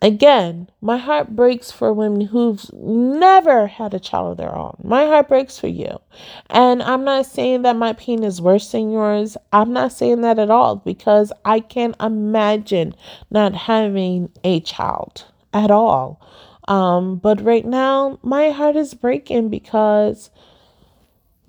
Again, 0.00 0.70
my 0.80 0.96
heart 0.96 1.34
breaks 1.34 1.72
for 1.72 1.92
women 1.92 2.22
who've 2.22 2.64
never 2.72 3.66
had 3.66 3.92
a 3.92 3.98
child 3.98 4.30
of 4.30 4.36
their 4.38 4.54
own. 4.56 4.76
My 4.82 5.06
heart 5.06 5.28
breaks 5.28 5.58
for 5.58 5.66
you. 5.66 6.00
And 6.48 6.82
I'm 6.84 7.04
not 7.04 7.26
saying 7.26 7.62
that 7.62 7.76
my 7.76 7.92
pain 7.94 8.22
is 8.22 8.40
worse 8.40 8.70
than 8.70 8.92
yours. 8.92 9.36
I'm 9.52 9.72
not 9.72 9.92
saying 9.92 10.20
that 10.22 10.38
at 10.38 10.50
all 10.50 10.76
because 10.76 11.32
I 11.44 11.60
can't 11.60 11.96
imagine 12.00 12.94
not 13.30 13.54
having 13.54 14.30
a 14.44 14.60
child 14.60 15.24
at 15.52 15.70
all. 15.70 16.20
Um, 16.68 17.16
but 17.16 17.40
right 17.42 17.64
now, 17.64 18.18
my 18.22 18.50
heart 18.50 18.76
is 18.76 18.94
breaking 18.94 19.48
because 19.48 20.30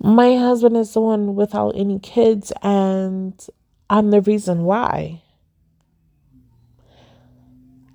my 0.00 0.36
husband 0.36 0.76
is 0.76 0.92
the 0.94 1.00
one 1.00 1.36
without 1.36 1.76
any 1.76 1.98
kids, 2.00 2.52
and 2.62 3.34
I'm 3.88 4.10
the 4.10 4.20
reason 4.20 4.64
why. 4.64 5.22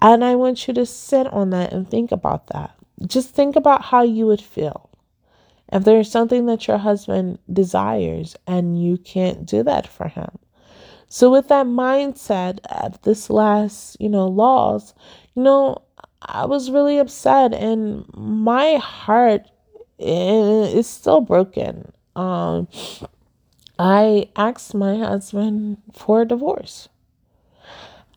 And 0.01 0.23
I 0.23 0.35
want 0.35 0.67
you 0.67 0.73
to 0.75 0.85
sit 0.85 1.27
on 1.27 1.49
that 1.49 1.73
and 1.73 1.89
think 1.89 2.11
about 2.11 2.47
that. 2.47 2.75
Just 3.05 3.31
think 3.31 3.55
about 3.55 3.85
how 3.85 4.03
you 4.03 4.25
would 4.27 4.41
feel 4.41 4.89
if 5.71 5.83
there's 5.83 6.09
something 6.09 6.45
that 6.45 6.67
your 6.67 6.77
husband 6.77 7.39
desires 7.51 8.35
and 8.47 8.81
you 8.81 8.97
can't 8.97 9.45
do 9.45 9.63
that 9.63 9.87
for 9.87 10.07
him. 10.07 10.29
So, 11.09 11.31
with 11.31 11.47
that 11.47 11.65
mindset 11.65 12.59
of 12.65 13.01
this 13.03 13.29
last, 13.29 13.97
you 13.99 14.09
know, 14.09 14.27
loss, 14.27 14.93
you 15.35 15.43
know, 15.43 15.81
I 16.21 16.45
was 16.45 16.71
really 16.71 16.97
upset 16.97 17.53
and 17.53 18.05
my 18.13 18.75
heart 18.75 19.47
is 19.99 20.87
still 20.87 21.21
broken. 21.21 21.91
Um, 22.15 22.67
I 23.79 24.29
asked 24.35 24.73
my 24.73 24.97
husband 24.97 25.77
for 25.93 26.21
a 26.21 26.27
divorce. 26.27 26.89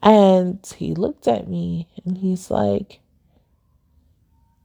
And 0.02 0.58
he 0.78 0.94
looked 0.94 1.28
at 1.28 1.48
me 1.48 1.88
and 2.04 2.16
he's 2.18 2.50
like, 2.50 3.00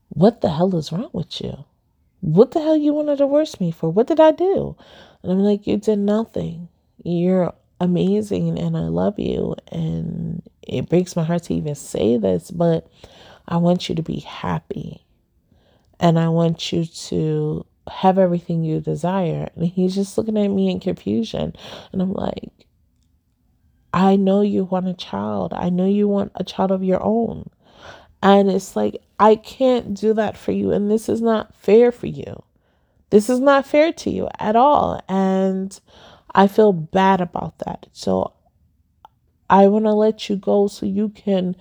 What 0.09 0.39
the 0.39 0.49
hell 0.49 0.73
is 0.77 0.93
wrong 0.93 1.09
with 1.11 1.41
you? 1.41 1.65
What 2.21 2.51
the 2.51 2.61
hell 2.61 2.77
you 2.77 2.93
want 2.93 3.09
to 3.09 3.17
divorce 3.17 3.59
me 3.59 3.71
for? 3.71 3.89
What 3.89 4.07
did 4.07 4.21
I 4.21 4.31
do? 4.31 4.77
And 5.21 5.31
I'm 5.33 5.39
like, 5.39 5.67
You 5.67 5.75
did 5.75 5.99
nothing. 5.99 6.69
You're 7.03 7.53
amazing 7.81 8.57
and 8.57 8.77
I 8.77 8.87
love 8.87 9.19
you. 9.19 9.55
And 9.73 10.41
it 10.61 10.89
breaks 10.89 11.17
my 11.17 11.23
heart 11.23 11.43
to 11.43 11.53
even 11.53 11.75
say 11.75 12.15
this, 12.17 12.49
but 12.49 12.87
I 13.47 13.57
want 13.57 13.89
you 13.89 13.95
to 13.95 14.03
be 14.03 14.19
happy. 14.19 15.05
And 15.99 16.19
I 16.19 16.29
want 16.29 16.71
you 16.71 16.85
to 16.85 17.65
have 17.89 18.17
everything 18.17 18.63
you 18.63 18.79
desire. 18.79 19.49
And 19.55 19.65
he's 19.65 19.95
just 19.95 20.17
looking 20.17 20.37
at 20.37 20.47
me 20.47 20.69
in 20.69 20.79
confusion. 20.79 21.53
And 21.91 22.01
I'm 22.01 22.13
like, 22.13 22.51
I 23.93 24.17
know 24.17 24.41
you 24.41 24.65
want 24.65 24.87
a 24.87 24.93
child. 24.93 25.53
I 25.53 25.69
know 25.69 25.85
you 25.85 26.07
want 26.07 26.33
a 26.35 26.43
child 26.43 26.71
of 26.71 26.83
your 26.83 27.01
own. 27.01 27.49
And 28.21 28.49
it's 28.49 28.75
like, 28.75 29.01
I 29.19 29.35
can't 29.35 29.93
do 29.93 30.13
that 30.15 30.35
for 30.35 30.51
you. 30.51 30.71
And 30.71 30.91
this 30.91 31.07
is 31.07 31.21
not 31.21 31.55
fair 31.55 31.91
for 31.91 32.07
you. 32.07 32.43
This 33.11 33.29
is 33.29 33.39
not 33.39 33.65
fair 33.65 33.93
to 33.93 34.09
you 34.09 34.27
at 34.39 34.55
all. 34.55 35.01
And 35.07 35.79
I 36.33 36.47
feel 36.47 36.73
bad 36.73 37.21
about 37.21 37.59
that. 37.59 37.87
So 37.93 38.33
I 39.49 39.67
want 39.67 39.85
to 39.85 39.93
let 39.93 40.27
you 40.27 40.35
go 40.35 40.67
so 40.67 40.85
you 40.85 41.09
can 41.09 41.55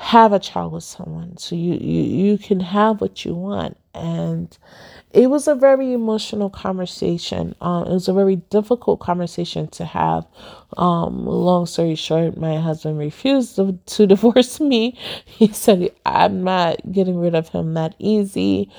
have 0.00 0.32
a 0.32 0.38
child 0.38 0.72
with 0.72 0.84
someone. 0.84 1.36
So 1.36 1.54
you 1.54 1.74
you, 1.74 2.02
you 2.02 2.38
can 2.38 2.60
have 2.60 3.00
what 3.02 3.24
you 3.24 3.34
want. 3.34 3.76
And 3.94 4.56
it 5.12 5.28
was 5.28 5.46
a 5.46 5.54
very 5.54 5.92
emotional 5.92 6.48
conversation. 6.48 7.54
Um, 7.60 7.86
it 7.86 7.90
was 7.92 8.08
a 8.08 8.14
very 8.14 8.36
difficult 8.36 9.00
conversation 9.00 9.68
to 9.68 9.84
have. 9.84 10.26
Um, 10.78 11.26
long 11.26 11.66
story 11.66 11.96
short 11.96 12.38
my 12.38 12.58
husband 12.58 12.98
refused 12.98 13.56
to, 13.56 13.78
to 13.86 14.06
divorce 14.14 14.58
me. 14.58 14.98
He 15.26 15.48
said 15.48 15.90
i'm 16.06 16.44
not 16.44 16.76
getting 16.92 17.18
rid 17.18 17.34
of 17.34 17.48
him 17.50 17.74
that 17.74 17.94
easy 17.98 18.70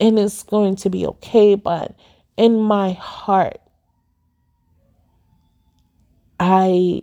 and 0.00 0.18
it's 0.18 0.42
going 0.42 0.76
to 0.76 0.90
be 0.90 1.06
okay. 1.06 1.54
But 1.54 1.96
in 2.36 2.60
my 2.60 2.92
heart 2.92 3.60
i 6.38 7.00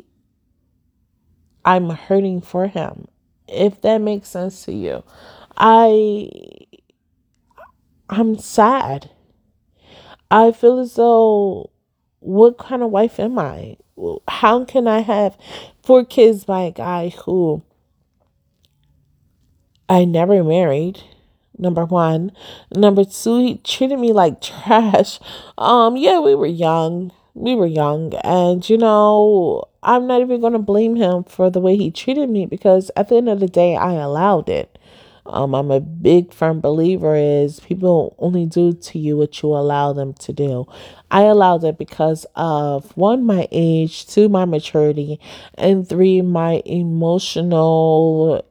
i'm 1.66 1.90
hurting 1.90 2.42
for 2.42 2.68
him 2.68 3.08
if 3.54 3.82
that 3.82 4.00
makes 4.00 4.30
sense 4.30 4.66
to 4.66 4.74
you. 4.74 5.04
I 5.58 6.30
I'm 8.10 8.38
sad. 8.38 9.12
I 10.30 10.52
feel 10.52 10.80
as 10.80 10.96
though 10.96 11.70
what 12.20 12.58
kind 12.58 12.82
of 12.82 12.90
wife 12.90 13.20
am 13.20 13.38
I? 13.38 13.78
How 14.28 14.66
can 14.66 14.88
I 14.88 15.00
have 15.00 15.38
four 15.84 16.04
kids 16.04 16.46
by 16.46 16.64
a 16.64 16.72
guy 16.72 17.10
who 17.10 17.64
I 19.88 20.06
never 20.06 20.44
married? 20.44 21.04
Number 21.58 21.86
one. 21.86 22.32
Number 22.76 23.06
two, 23.06 23.40
he 23.40 23.58
treated 23.58 24.00
me 24.00 24.12
like 24.12 24.42
trash. 24.42 25.20
Um, 25.58 25.98
yeah, 25.98 26.20
we 26.20 26.34
were 26.34 26.48
young. 26.48 27.12
We 27.34 27.56
were 27.56 27.68
young. 27.68 28.14
And 28.24 28.68
you 28.68 28.78
know, 28.78 29.66
I'm 29.84 30.08
not 30.08 30.22
even 30.22 30.42
going 30.42 30.54
to 30.54 30.60
blame 30.60 30.96
him 30.96 31.24
for 31.24 31.50
the 31.50 31.60
way 31.60 31.76
he 31.78 31.92
treated 31.92 32.30
me 32.30 32.46
because 32.46 32.90
at 32.96 33.10
the 33.10 33.18
end 33.18 33.30
of 33.30 33.40
the 33.40 33.48
day, 33.48 33.76
I 33.76 33.94
allowed 33.94 34.50
it. 34.50 34.78
Um, 35.26 35.56
I'm 35.56 35.72
a 35.72 35.80
big 35.80 36.34
firm 36.34 36.60
believer 36.60 37.16
is 37.16 37.62
people 37.62 38.16
only 38.20 38.46
do 38.46 38.74
to 38.74 39.00
you 39.00 39.16
what 39.16 39.42
you 39.42 39.50
allow 39.50 39.94
them 39.94 40.14
to 40.16 40.34
do. 40.34 40.68
I 41.12 41.22
allowed 41.22 41.64
it 41.64 41.78
because 41.78 42.26
of 42.36 42.96
one, 42.98 43.26
my 43.26 43.48
age, 43.52 44.06
two, 44.06 44.28
my 44.28 44.44
maturity, 44.44 45.22
and 45.56 45.88
three, 45.88 46.22
my 46.22 46.62
emotional 46.66 48.46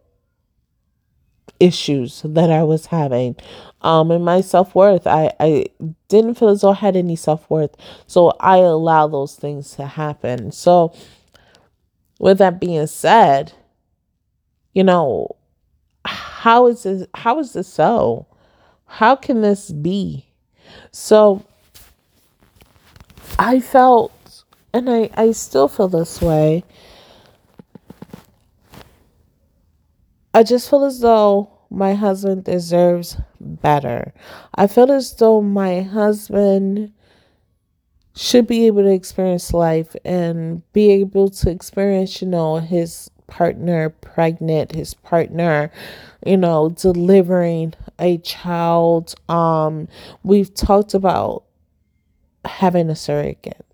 issues 1.61 2.23
that 2.25 2.51
I 2.51 2.63
was 2.63 2.87
having. 2.87 3.37
Um, 3.83 4.11
and 4.11 4.25
my 4.25 4.41
self 4.41 4.75
worth, 4.75 5.07
I, 5.07 5.33
I 5.39 5.67
didn't 6.09 6.35
feel 6.35 6.49
as 6.49 6.63
though 6.63 6.71
I 6.71 6.77
had 6.77 6.97
any 6.97 7.17
self 7.17 7.49
worth. 7.51 7.77
So 8.07 8.33
I 8.41 8.59
allow 8.59 9.09
those 9.09 9.35
things 9.35 9.73
to 9.77 9.87
happen. 9.87 10.53
So 10.53 10.95
with 12.23 12.39
that 12.39 12.61
being 12.61 12.87
said, 12.87 13.53
you 14.73 14.85
know, 14.85 15.35
how 16.05 16.69
is 16.69 16.85
this 16.85 17.05
how 17.15 17.41
is 17.41 17.53
this 17.53 17.67
so? 17.67 18.27
How 18.87 19.17
can 19.17 19.43
this 19.43 19.73
be? 19.73 20.29
So 20.93 21.45
I 23.41 23.59
felt 23.59 24.45
and 24.73 24.89
I, 24.89 25.11
I 25.15 25.33
still 25.33 25.67
feel 25.67 25.89
this 25.89 26.23
way. 26.23 26.63
I 30.33 30.45
just 30.45 30.71
feel 30.71 30.85
as 30.85 31.01
though 31.01 31.51
my 31.71 31.95
husband 31.95 32.45
deserves 32.45 33.17
better. 33.41 34.15
I 34.55 34.69
feel 34.69 34.93
as 34.93 35.13
though 35.17 35.43
my 35.43 35.81
husband 35.81 36.93
should 38.15 38.47
be 38.47 38.67
able 38.67 38.83
to 38.83 38.93
experience 38.93 39.53
life 39.53 39.97
and 40.05 40.63
be 40.73 40.91
able 40.93 41.31
to 41.31 41.51
experience, 41.51 42.21
you 42.21 42.29
know, 42.29 42.57
his 42.57 43.11
partner 43.27 43.89
pregnant, 43.89 44.73
his 44.73 44.95
partner, 44.95 45.71
you 46.27 46.37
know, 46.37 46.69
delivering 46.71 47.75
a 47.99 48.19
child. 48.19 49.15
Um, 49.29 49.89
we've 50.23 50.53
talked 50.55 50.95
about 50.95 51.45
having 52.45 52.91
a 52.91 52.97
surrogate, 52.97 53.65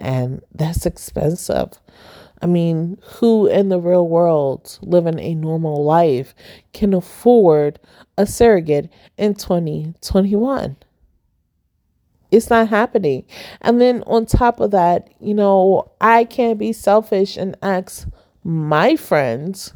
and 0.00 0.42
that's 0.54 0.86
expensive. 0.86 1.72
I 2.42 2.46
mean, 2.46 2.98
who 3.18 3.46
in 3.46 3.70
the 3.70 3.80
real 3.80 4.06
world 4.06 4.78
living 4.82 5.18
a 5.18 5.34
normal 5.34 5.84
life 5.84 6.34
can 6.72 6.92
afford 6.94 7.78
a 8.18 8.26
surrogate 8.26 8.90
in 9.16 9.34
2021? 9.34 10.76
It's 12.30 12.50
not 12.50 12.68
happening. 12.68 13.24
And 13.60 13.80
then 13.80 14.02
on 14.06 14.26
top 14.26 14.60
of 14.60 14.70
that, 14.72 15.08
you 15.20 15.34
know, 15.34 15.90
I 16.00 16.24
can't 16.24 16.58
be 16.58 16.72
selfish 16.72 17.36
and 17.36 17.56
ask 17.62 18.08
my 18.42 18.96
friends 18.96 19.72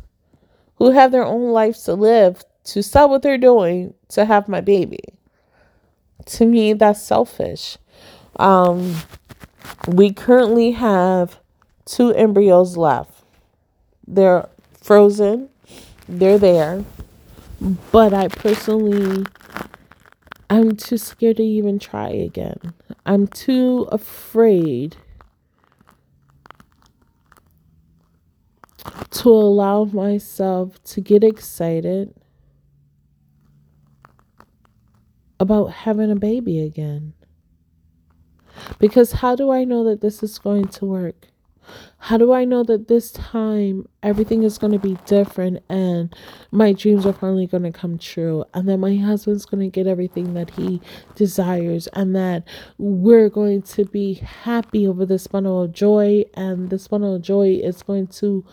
who 0.76 0.90
have 0.90 1.12
their 1.12 1.24
own 1.24 1.50
lives 1.52 1.82
to 1.84 1.94
live 1.94 2.44
to 2.64 2.82
stop 2.82 3.10
what 3.10 3.22
they're 3.22 3.38
doing 3.38 3.94
to 4.08 4.24
have 4.24 4.48
my 4.48 4.60
baby. 4.60 5.00
To 6.26 6.46
me, 6.46 6.72
that's 6.72 7.02
selfish. 7.02 7.78
Um, 8.36 8.96
we 9.88 10.12
currently 10.12 10.72
have 10.72 11.38
two 11.84 12.14
embryos 12.14 12.76
left. 12.76 13.24
They're 14.06 14.48
frozen, 14.82 15.48
they're 16.08 16.38
there. 16.38 16.84
But 17.92 18.14
I 18.14 18.28
personally 18.28 19.26
I'm 20.50 20.74
too 20.74 20.98
scared 20.98 21.36
to 21.36 21.44
even 21.44 21.78
try 21.78 22.08
again. 22.08 22.74
I'm 23.06 23.28
too 23.28 23.88
afraid 23.92 24.96
to 29.10 29.28
allow 29.28 29.84
myself 29.84 30.82
to 30.82 31.00
get 31.00 31.22
excited 31.22 32.12
about 35.38 35.66
having 35.66 36.10
a 36.10 36.16
baby 36.16 36.58
again. 36.60 37.14
Because 38.80 39.12
how 39.12 39.36
do 39.36 39.50
I 39.50 39.62
know 39.62 39.84
that 39.84 40.00
this 40.00 40.20
is 40.20 40.38
going 40.40 40.66
to 40.66 40.84
work? 40.84 41.29
How 41.98 42.16
do 42.16 42.33
I 42.33 42.44
know 42.44 42.62
that 42.64 42.88
this 42.88 43.11
time 43.12 43.87
everything 44.02 44.42
is 44.42 44.59
going 44.59 44.72
to 44.72 44.78
be 44.78 44.96
different 45.04 45.62
and 45.68 46.14
my 46.50 46.72
dreams 46.72 47.04
are 47.04 47.12
finally 47.12 47.46
going 47.46 47.62
to 47.64 47.72
come 47.72 47.98
true 47.98 48.44
and 48.54 48.68
that 48.68 48.78
my 48.78 48.96
husband's 48.96 49.44
going 49.44 49.61
to 49.61 49.68
get 49.68 49.87
everything 49.87 50.35
that 50.35 50.50
he 50.50 50.80
desires 51.14 51.87
and 51.88 52.16
that 52.16 52.44
we're 52.78 53.28
going 53.28 53.62
to 53.62 53.85
be 53.85 54.14
happy 54.14 54.87
over 54.87 55.04
this 55.04 55.26
bundle 55.26 55.62
of 55.62 55.72
joy 55.72 56.24
and 56.35 56.70
this 56.70 56.88
bundle 56.88 57.16
of 57.16 57.22
joy 57.22 57.61
is 57.62 57.83
going 57.83 58.06
to 58.06 58.44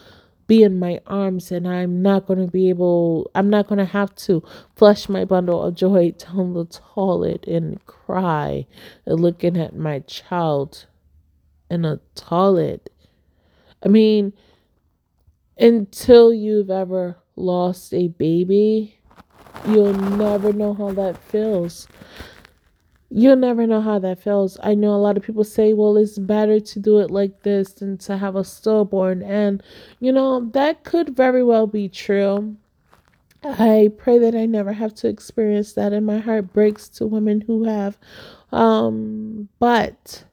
be 0.47 0.63
in 0.63 0.80
my 0.80 0.99
arms 1.06 1.51
and 1.51 1.67
I'm 1.67 2.01
not 2.01 2.25
going 2.25 2.39
to 2.39 2.51
be 2.51 2.69
able, 2.69 3.30
I'm 3.36 3.49
not 3.49 3.67
going 3.67 3.80
to 3.80 3.86
have 3.86 4.15
to 4.15 4.43
flush 4.75 5.08
my 5.10 5.25
bundle 5.25 5.63
of 5.63 5.75
joy 5.75 6.12
down 6.12 6.53
the 6.53 6.65
toilet 6.65 7.45
and 7.47 7.86
cry 7.86 8.65
looking 9.06 9.58
at 9.58 9.75
my 9.75 9.99
child 9.99 10.86
in 11.69 11.86
a 11.86 11.99
toilet 12.15 12.89
I 13.83 13.89
mean, 13.89 14.33
until 15.57 16.33
you've 16.33 16.69
ever 16.69 17.17
lost 17.35 17.93
a 17.93 18.07
baby, 18.07 18.99
you'll 19.67 19.93
never 19.93 20.53
know 20.53 20.73
how 20.73 20.91
that 20.91 21.17
feels. 21.17 21.87
You'll 23.09 23.37
never 23.37 23.65
know 23.65 23.79
how 23.79 23.99
that 23.99 24.21
feels. 24.21 24.57
I 24.61 24.75
know 24.75 24.93
a 24.93 24.97
lot 24.97 25.15
of 25.15 25.23
people 25.23 25.43
say, 25.43 25.73
well, 25.73 25.95
it's 25.95 26.19
better 26.19 26.59
to 26.59 26.79
do 26.79 26.99
it 26.99 27.09
like 27.09 27.43
this 27.43 27.73
than 27.73 27.97
to 27.99 28.17
have 28.17 28.35
a 28.35 28.43
stillborn. 28.43 29.23
And, 29.23 29.63
you 29.99 30.11
know, 30.11 30.49
that 30.51 30.83
could 30.83 31.15
very 31.15 31.43
well 31.43 31.67
be 31.67 31.87
true. 31.87 32.57
I 33.43 33.91
pray 33.97 34.17
that 34.17 34.35
I 34.35 34.45
never 34.45 34.73
have 34.73 34.93
to 34.95 35.07
experience 35.07 35.73
that, 35.73 35.93
and 35.93 36.05
my 36.05 36.19
heart 36.19 36.51
breaks 36.51 36.89
to 36.89 37.05
women 37.05 37.41
who 37.41 37.63
have. 37.63 37.97
Um, 38.51 39.47
but 39.59 40.25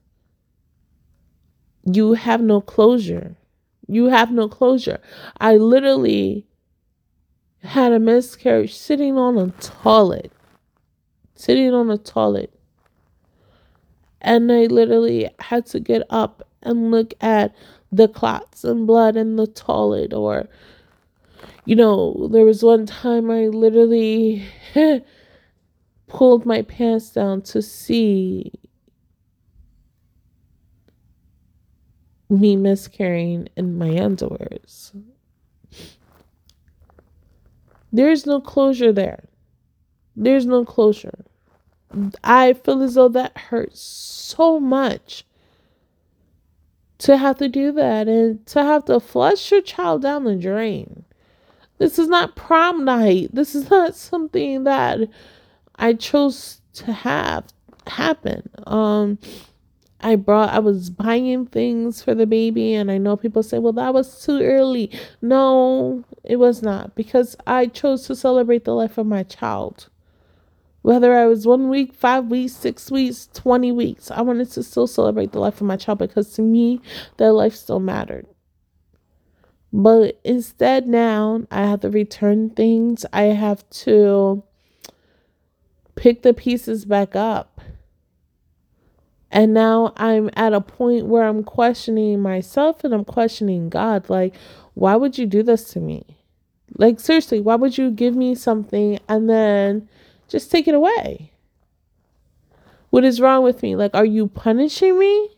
you 1.84 2.14
have 2.14 2.40
no 2.40 2.60
closure. 2.60 3.36
You 3.86 4.06
have 4.06 4.30
no 4.30 4.48
closure. 4.48 5.00
I 5.38 5.56
literally 5.56 6.46
had 7.62 7.92
a 7.92 7.98
miscarriage 7.98 8.74
sitting 8.74 9.18
on 9.18 9.36
a 9.36 9.50
toilet. 9.60 10.32
Sitting 11.34 11.72
on 11.74 11.90
a 11.90 11.98
toilet. 11.98 12.52
And 14.20 14.50
I 14.50 14.64
literally 14.64 15.28
had 15.38 15.66
to 15.66 15.80
get 15.80 16.02
up 16.08 16.48
and 16.62 16.90
look 16.90 17.12
at 17.20 17.54
the 17.92 18.08
clots 18.08 18.64
and 18.64 18.86
blood 18.86 19.16
in 19.16 19.36
the 19.36 19.46
toilet. 19.46 20.14
Or, 20.14 20.48
you 21.66 21.76
know, 21.76 22.28
there 22.32 22.46
was 22.46 22.62
one 22.62 22.86
time 22.86 23.30
I 23.30 23.48
literally 23.48 24.46
pulled 26.06 26.46
my 26.46 26.62
pants 26.62 27.10
down 27.10 27.42
to 27.42 27.60
see 27.60 28.52
me 32.28 32.56
miscarrying 32.56 33.48
in 33.56 33.78
my 33.78 33.90
underwears. 33.90 34.92
There's 37.92 38.26
no 38.26 38.40
closure 38.40 38.92
there. 38.92 39.24
There's 40.16 40.46
no 40.46 40.64
closure. 40.64 41.24
I 42.24 42.54
feel 42.54 42.82
as 42.82 42.94
though 42.94 43.08
that 43.08 43.36
hurts 43.36 43.80
so 43.80 44.58
much 44.58 45.24
to 46.98 47.16
have 47.16 47.38
to 47.38 47.48
do 47.48 47.72
that 47.72 48.08
and 48.08 48.44
to 48.46 48.62
have 48.62 48.86
to 48.86 48.98
flush 48.98 49.50
your 49.50 49.62
child 49.62 50.02
down 50.02 50.24
the 50.24 50.36
drain. 50.36 51.04
This 51.78 51.98
is 51.98 52.08
not 52.08 52.36
prom 52.36 52.84
night. 52.84 53.30
This 53.32 53.54
is 53.54 53.70
not 53.70 53.94
something 53.94 54.64
that 54.64 55.00
I 55.76 55.92
chose 55.94 56.60
to 56.74 56.92
have 56.92 57.44
happen. 57.86 58.48
Um 58.66 59.18
I 60.04 60.16
brought 60.16 60.50
I 60.50 60.58
was 60.58 60.90
buying 60.90 61.46
things 61.46 62.02
for 62.02 62.14
the 62.14 62.26
baby 62.26 62.74
and 62.74 62.90
I 62.90 62.98
know 62.98 63.16
people 63.16 63.42
say, 63.42 63.58
"Well, 63.58 63.72
that 63.72 63.94
was 63.94 64.22
too 64.22 64.40
early." 64.42 64.90
No, 65.22 66.04
it 66.22 66.36
was 66.36 66.62
not 66.62 66.94
because 66.94 67.34
I 67.46 67.66
chose 67.66 68.06
to 68.06 68.14
celebrate 68.14 68.64
the 68.64 68.74
life 68.74 68.98
of 68.98 69.06
my 69.06 69.22
child. 69.22 69.88
Whether 70.82 71.16
I 71.16 71.24
was 71.24 71.46
1 71.46 71.70
week, 71.70 71.94
5 71.94 72.26
weeks, 72.26 72.52
6 72.52 72.90
weeks, 72.90 73.30
20 73.32 73.72
weeks, 73.72 74.10
I 74.10 74.20
wanted 74.20 74.50
to 74.50 74.62
still 74.62 74.86
celebrate 74.86 75.32
the 75.32 75.40
life 75.40 75.62
of 75.62 75.66
my 75.66 75.76
child 75.76 76.00
because 76.00 76.34
to 76.34 76.42
me, 76.42 76.82
their 77.16 77.32
life 77.32 77.54
still 77.54 77.80
mattered. 77.80 78.26
But 79.72 80.20
instead 80.22 80.86
now, 80.86 81.44
I 81.50 81.62
have 81.62 81.80
to 81.80 81.90
return 81.90 82.50
things. 82.50 83.06
I 83.12 83.22
have 83.22 83.68
to 83.84 84.42
pick 85.96 86.22
the 86.22 86.34
pieces 86.34 86.84
back 86.84 87.16
up 87.16 87.53
and 89.34 89.52
now 89.52 89.92
I'm 89.96 90.30
at 90.36 90.52
a 90.52 90.60
point 90.60 91.06
where 91.06 91.24
I'm 91.24 91.42
questioning 91.42 92.20
myself 92.20 92.84
and 92.84 92.94
I'm 92.94 93.04
questioning 93.04 93.68
God. 93.68 94.08
Like, 94.08 94.32
why 94.74 94.94
would 94.94 95.18
you 95.18 95.26
do 95.26 95.42
this 95.42 95.64
to 95.72 95.80
me? 95.80 96.18
Like, 96.78 97.00
seriously, 97.00 97.40
why 97.40 97.56
would 97.56 97.76
you 97.76 97.90
give 97.90 98.14
me 98.14 98.36
something 98.36 99.00
and 99.08 99.28
then 99.28 99.88
just 100.28 100.52
take 100.52 100.68
it 100.68 100.74
away? 100.74 101.32
What 102.90 103.04
is 103.04 103.20
wrong 103.20 103.42
with 103.42 103.60
me? 103.60 103.74
Like, 103.74 103.92
are 103.92 104.04
you 104.04 104.28
punishing 104.28 104.96
me? 105.00 105.30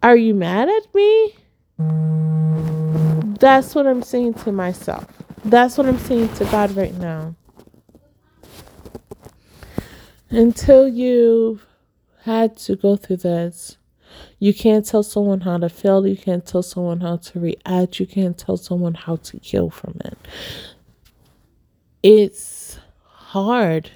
Are 0.00 0.16
you 0.16 0.32
mad 0.32 0.68
at 0.68 0.94
me? 0.94 1.34
That's 3.40 3.74
what 3.74 3.88
I'm 3.88 4.04
saying 4.04 4.34
to 4.34 4.52
myself. 4.52 5.06
That's 5.44 5.76
what 5.76 5.88
I'm 5.88 5.98
saying 5.98 6.32
to 6.34 6.44
God 6.44 6.70
right 6.76 6.94
now. 6.94 7.34
Until 10.30 10.86
you've 10.86 11.65
had 12.26 12.56
to 12.58 12.76
go 12.76 12.96
through 12.96 13.18
this. 13.18 13.78
You 14.38 14.52
can't 14.52 14.84
tell 14.84 15.02
someone 15.02 15.40
how 15.40 15.58
to 15.58 15.68
feel. 15.68 16.06
You 16.06 16.16
can't 16.16 16.44
tell 16.44 16.62
someone 16.62 17.00
how 17.00 17.16
to 17.16 17.40
react. 17.40 18.00
You 18.00 18.06
can't 18.06 18.36
tell 18.36 18.56
someone 18.56 18.94
how 18.94 19.16
to 19.16 19.38
heal 19.38 19.70
from 19.70 19.94
it. 20.04 20.18
It's 22.02 22.78
hard. 23.02 23.90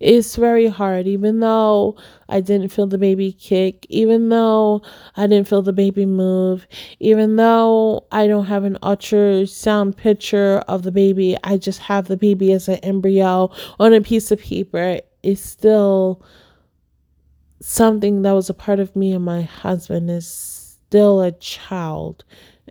It's 0.00 0.36
very 0.36 0.66
hard, 0.66 1.06
even 1.06 1.40
though 1.40 1.96
I 2.28 2.40
didn't 2.40 2.70
feel 2.70 2.86
the 2.86 2.96
baby 2.96 3.32
kick, 3.32 3.86
even 3.90 4.30
though 4.30 4.80
I 5.14 5.26
didn't 5.26 5.46
feel 5.46 5.60
the 5.60 5.74
baby 5.74 6.06
move, 6.06 6.66
even 7.00 7.36
though 7.36 8.06
I 8.10 8.26
don't 8.26 8.46
have 8.46 8.64
an 8.64 8.78
ultrasound 8.82 9.96
picture 9.96 10.64
of 10.68 10.84
the 10.84 10.92
baby, 10.92 11.36
I 11.44 11.58
just 11.58 11.80
have 11.80 12.08
the 12.08 12.16
baby 12.16 12.52
as 12.52 12.66
an 12.66 12.76
embryo 12.76 13.50
on 13.78 13.92
a 13.92 14.00
piece 14.00 14.30
of 14.30 14.40
paper. 14.40 15.00
It's 15.22 15.42
still 15.42 16.22
something 17.60 18.22
that 18.22 18.32
was 18.32 18.50
a 18.50 18.54
part 18.54 18.80
of 18.80 18.96
me 18.96 19.12
and 19.12 19.24
my 19.24 19.42
husband 19.42 20.10
is 20.10 20.26
still 20.26 21.20
a 21.20 21.32
child 21.32 22.24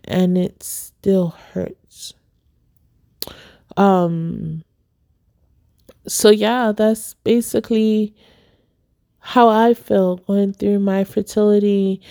and 0.05 0.37
it 0.37 0.63
still 0.63 1.29
hurts. 1.53 2.13
Um 3.77 4.63
so 6.07 6.29
yeah, 6.29 6.71
that's 6.71 7.13
basically 7.23 8.15
how 9.19 9.47
I 9.49 9.73
feel 9.73 10.17
going 10.17 10.53
through 10.53 10.79
my 10.79 11.03
fertility 11.03 12.01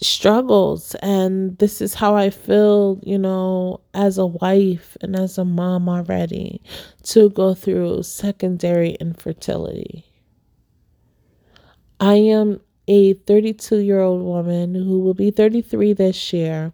struggles 0.00 0.96
and 0.96 1.56
this 1.58 1.80
is 1.80 1.94
how 1.94 2.16
I 2.16 2.30
feel, 2.30 2.98
you 3.02 3.18
know, 3.18 3.80
as 3.94 4.18
a 4.18 4.26
wife 4.26 4.96
and 5.00 5.14
as 5.14 5.38
a 5.38 5.44
mom 5.44 5.88
already 5.88 6.60
to 7.04 7.30
go 7.30 7.54
through 7.54 8.02
secondary 8.02 8.92
infertility. 8.94 10.04
I 12.02 12.14
am 12.14 12.60
a 12.88 13.12
32 13.12 13.76
year 13.76 14.00
old 14.00 14.22
woman 14.22 14.74
who 14.74 14.98
will 14.98 15.14
be 15.14 15.30
33 15.30 15.92
this 15.92 16.32
year, 16.32 16.72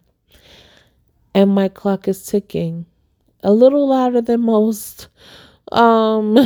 and 1.34 1.50
my 1.50 1.68
clock 1.68 2.08
is 2.08 2.24
ticking 2.24 2.86
a 3.42 3.52
little 3.52 3.86
louder 3.88 4.22
than 4.22 4.40
most. 4.40 5.08
Um, 5.70 6.38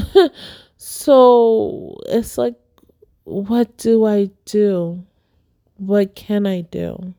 so 0.77 1.97
it's 2.09 2.37
like, 2.37 2.57
what 3.23 3.77
do 3.77 4.05
I 4.05 4.31
do? 4.47 5.07
What 5.77 6.17
can 6.17 6.45
I 6.45 6.63
do? 6.63 7.15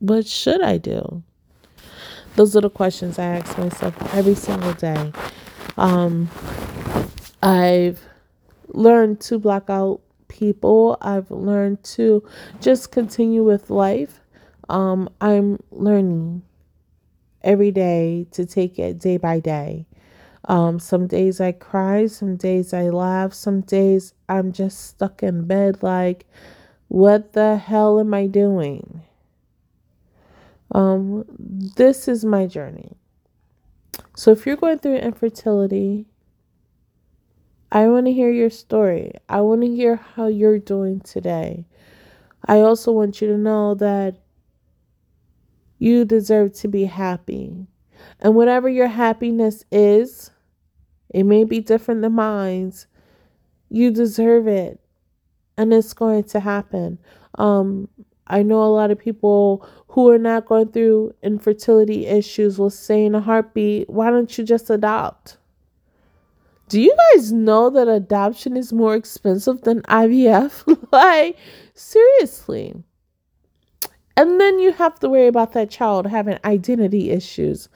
What 0.00 0.26
should 0.26 0.60
I 0.60 0.76
do? 0.76 1.22
Those 2.36 2.54
are 2.56 2.60
the 2.60 2.68
questions 2.68 3.18
I 3.18 3.24
ask 3.24 3.56
myself 3.56 3.94
every 4.14 4.34
single 4.34 4.74
day. 4.74 5.14
Um, 5.78 6.28
I've 7.42 8.02
learned 8.74 9.20
to 9.22 9.38
block 9.38 9.68
out 9.68 10.00
people. 10.28 10.96
I've 11.00 11.30
learned 11.30 11.82
to 11.84 12.22
just 12.60 12.92
continue 12.92 13.44
with 13.44 13.70
life. 13.70 14.20
Um, 14.68 15.08
I'm 15.20 15.58
learning 15.70 16.42
every 17.42 17.70
day 17.70 18.26
to 18.32 18.46
take 18.46 18.78
it 18.78 18.98
day 18.98 19.16
by 19.16 19.40
day. 19.40 19.86
Um, 20.46 20.78
some 20.78 21.06
days 21.06 21.40
I 21.40 21.52
cry, 21.52 22.06
some 22.06 22.36
days 22.36 22.72
I 22.72 22.88
laugh, 22.88 23.34
some 23.34 23.60
days 23.60 24.14
I'm 24.28 24.52
just 24.52 24.86
stuck 24.86 25.22
in 25.22 25.46
bed 25.46 25.82
like, 25.82 26.26
what 26.88 27.34
the 27.34 27.56
hell 27.56 28.00
am 28.00 28.14
I 28.14 28.26
doing? 28.26 29.02
Um, 30.72 31.24
this 31.38 32.08
is 32.08 32.24
my 32.24 32.46
journey. 32.46 32.96
So 34.16 34.32
if 34.32 34.46
you're 34.46 34.56
going 34.56 34.78
through 34.78 34.96
infertility, 34.96 36.06
I 37.72 37.86
want 37.88 38.06
to 38.06 38.12
hear 38.12 38.30
your 38.30 38.50
story. 38.50 39.12
I 39.28 39.40
want 39.42 39.62
to 39.62 39.68
hear 39.68 39.96
how 39.96 40.26
you're 40.26 40.58
doing 40.58 41.00
today. 41.00 41.66
I 42.46 42.60
also 42.60 42.90
want 42.90 43.20
you 43.20 43.28
to 43.28 43.38
know 43.38 43.74
that 43.74 44.16
you 45.78 46.04
deserve 46.04 46.52
to 46.54 46.68
be 46.68 46.84
happy. 46.84 47.66
And 48.20 48.34
whatever 48.34 48.68
your 48.68 48.88
happiness 48.88 49.64
is, 49.70 50.30
it 51.10 51.24
may 51.24 51.44
be 51.44 51.60
different 51.60 52.02
than 52.02 52.14
mine's. 52.14 52.86
You 53.68 53.90
deserve 53.90 54.48
it. 54.48 54.80
And 55.56 55.72
it's 55.72 55.92
going 55.92 56.24
to 56.24 56.40
happen. 56.40 56.98
Um, 57.38 57.88
I 58.26 58.42
know 58.42 58.62
a 58.62 58.66
lot 58.66 58.90
of 58.90 58.98
people 58.98 59.68
who 59.88 60.10
are 60.10 60.18
not 60.18 60.46
going 60.46 60.72
through 60.72 61.14
infertility 61.22 62.06
issues 62.06 62.58
will 62.58 62.70
say 62.70 63.04
in 63.04 63.14
a 63.14 63.20
heartbeat, 63.20 63.90
why 63.90 64.10
don't 64.10 64.36
you 64.38 64.44
just 64.44 64.70
adopt? 64.70 65.36
Do 66.70 66.80
you 66.80 66.94
guys 67.12 67.32
know 67.32 67.68
that 67.68 67.88
adoption 67.88 68.56
is 68.56 68.72
more 68.72 68.94
expensive 68.94 69.62
than 69.62 69.82
IVF? 69.82 70.88
like, 70.92 71.36
seriously. 71.74 72.74
And 74.16 74.40
then 74.40 74.60
you 74.60 74.72
have 74.72 74.98
to 75.00 75.08
worry 75.08 75.26
about 75.26 75.52
that 75.54 75.68
child 75.68 76.06
having 76.06 76.38
identity 76.44 77.10
issues. 77.10 77.68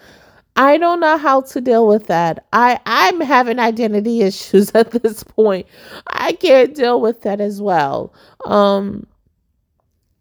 I 0.54 0.76
don't 0.76 1.00
know 1.00 1.18
how 1.18 1.40
to 1.40 1.60
deal 1.60 1.88
with 1.88 2.06
that. 2.06 2.46
I 2.52 2.78
I'm 2.86 3.20
having 3.20 3.58
identity 3.58 4.22
issues 4.30 4.70
at 4.76 4.92
this 4.92 5.24
point. 5.24 5.66
I 6.06 6.34
can't 6.34 6.72
deal 6.72 7.00
with 7.00 7.22
that 7.22 7.40
as 7.40 7.60
well. 7.60 8.14
Um 8.44 9.08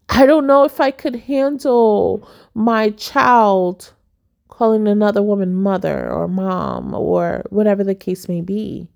I 0.08 0.26
don't 0.26 0.48
know 0.48 0.64
if 0.64 0.80
I 0.80 0.90
could 0.90 1.14
handle 1.14 2.28
my 2.54 2.90
child 2.90 3.92
calling 4.56 4.86
another 4.86 5.20
woman 5.20 5.52
mother 5.52 6.08
or 6.08 6.28
mom 6.28 6.94
or 6.94 7.42
whatever 7.50 7.82
the 7.82 7.94
case 7.94 8.28
may 8.28 8.40
be. 8.40 8.88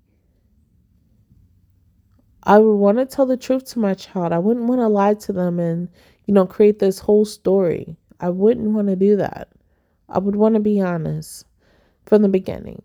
I 2.43 2.59
would 2.59 2.75
want 2.75 2.97
to 2.97 3.05
tell 3.05 3.25
the 3.25 3.35
truth 3.35 3.65
to 3.71 3.79
my 3.79 3.93
child. 3.93 4.31
I 4.31 4.39
wouldn't 4.39 4.67
want 4.67 4.79
to 4.79 4.87
lie 4.87 5.15
to 5.15 5.33
them 5.33 5.59
and, 5.59 5.89
you 6.25 6.33
know, 6.33 6.45
create 6.45 6.79
this 6.79 6.99
whole 6.99 7.25
story. 7.25 7.97
I 8.21 8.29
wouldn't 8.29 8.69
want 8.69 8.87
to 8.87 8.95
do 8.95 9.17
that. 9.17 9.49
I 10.07 10.19
would 10.19 10.37
want 10.37 10.55
to 10.55 10.61
be 10.61 10.79
honest 10.79 11.45
from 12.05 12.21
the 12.21 12.29
beginning. 12.29 12.81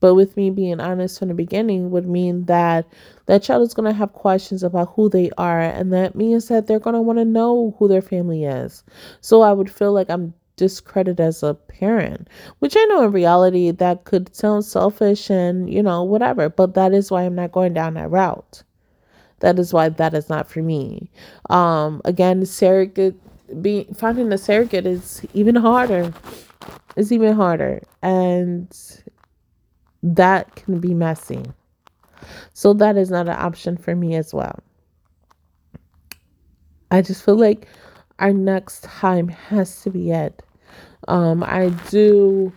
But 0.00 0.16
with 0.16 0.36
me 0.36 0.50
being 0.50 0.80
honest 0.80 1.18
from 1.18 1.28
the 1.28 1.34
beginning 1.34 1.90
would 1.90 2.06
mean 2.06 2.44
that 2.44 2.86
that 3.24 3.42
child 3.42 3.62
is 3.62 3.72
going 3.72 3.90
to 3.90 3.98
have 3.98 4.12
questions 4.12 4.62
about 4.62 4.92
who 4.94 5.08
they 5.08 5.30
are. 5.38 5.60
And 5.60 5.94
that 5.94 6.14
means 6.14 6.48
that 6.48 6.66
they're 6.66 6.78
going 6.78 6.94
to 6.94 7.00
want 7.00 7.18
to 7.18 7.24
know 7.24 7.74
who 7.78 7.88
their 7.88 8.02
family 8.02 8.44
is. 8.44 8.84
So 9.22 9.40
I 9.40 9.52
would 9.52 9.70
feel 9.70 9.94
like 9.94 10.10
I'm 10.10 10.34
discredit 10.58 11.18
as 11.18 11.42
a 11.42 11.54
parent, 11.54 12.28
which 12.58 12.76
I 12.76 12.84
know 12.84 13.04
in 13.04 13.12
reality 13.12 13.70
that 13.70 14.04
could 14.04 14.34
sound 14.36 14.66
selfish 14.66 15.30
and, 15.30 15.72
you 15.72 15.82
know, 15.82 16.02
whatever, 16.04 16.50
but 16.50 16.74
that 16.74 16.92
is 16.92 17.10
why 17.10 17.22
I'm 17.22 17.34
not 17.34 17.52
going 17.52 17.72
down 17.72 17.94
that 17.94 18.10
route. 18.10 18.62
That 19.40 19.58
is 19.58 19.72
why 19.72 19.88
that 19.88 20.14
is 20.14 20.28
not 20.28 20.50
for 20.50 20.60
me. 20.62 21.10
Um, 21.48 22.02
again, 22.04 22.44
surrogate 22.44 23.16
being 23.62 23.86
finding 23.94 24.30
a 24.32 24.36
surrogate 24.36 24.84
is 24.84 25.24
even 25.32 25.54
harder. 25.54 26.12
It's 26.96 27.12
even 27.12 27.34
harder. 27.34 27.82
And 28.02 28.76
that 30.02 30.54
can 30.56 30.80
be 30.80 30.92
messy. 30.92 31.44
So 32.52 32.74
that 32.74 32.96
is 32.96 33.10
not 33.10 33.28
an 33.28 33.36
option 33.38 33.76
for 33.76 33.94
me 33.94 34.16
as 34.16 34.34
well. 34.34 34.58
I 36.90 37.02
just 37.02 37.24
feel 37.24 37.36
like 37.36 37.68
our 38.18 38.32
next 38.32 38.82
time 38.82 39.28
has 39.28 39.82
to 39.82 39.90
be 39.90 40.10
it. 40.10 40.42
Um, 41.08 41.42
I 41.42 41.70
do 41.88 42.52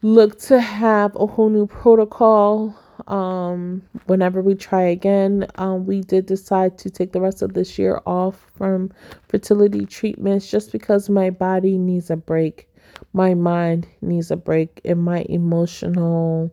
look 0.00 0.38
to 0.40 0.58
have 0.60 1.14
a 1.14 1.26
whole 1.26 1.50
new 1.50 1.66
protocol 1.66 2.74
um, 3.06 3.82
whenever 4.06 4.40
we 4.40 4.54
try 4.54 4.80
again. 4.82 5.46
Um, 5.56 5.84
we 5.84 6.00
did 6.00 6.24
decide 6.24 6.78
to 6.78 6.88
take 6.88 7.12
the 7.12 7.20
rest 7.20 7.42
of 7.42 7.52
this 7.52 7.78
year 7.78 8.00
off 8.06 8.50
from 8.56 8.90
fertility 9.28 9.84
treatments 9.84 10.50
just 10.50 10.72
because 10.72 11.10
my 11.10 11.28
body 11.28 11.76
needs 11.76 12.08
a 12.10 12.16
break, 12.16 12.66
my 13.12 13.34
mind 13.34 13.86
needs 14.00 14.30
a 14.30 14.36
break, 14.36 14.80
and 14.86 15.04
my 15.04 15.26
emotional 15.28 16.50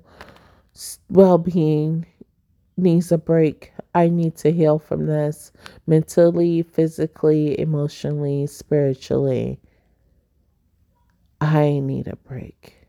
well 1.10 1.38
being 1.38 2.06
needs 2.76 3.14
a 3.14 3.18
break. 3.18 3.72
I 3.96 4.10
need 4.10 4.36
to 4.38 4.52
heal 4.52 4.78
from 4.78 5.06
this 5.06 5.54
mentally, 5.88 6.64
physically, 6.64 7.58
emotionally, 7.58 8.46
spiritually. 8.48 9.58
I 11.42 11.80
need 11.80 12.08
a 12.08 12.16
break. 12.16 12.88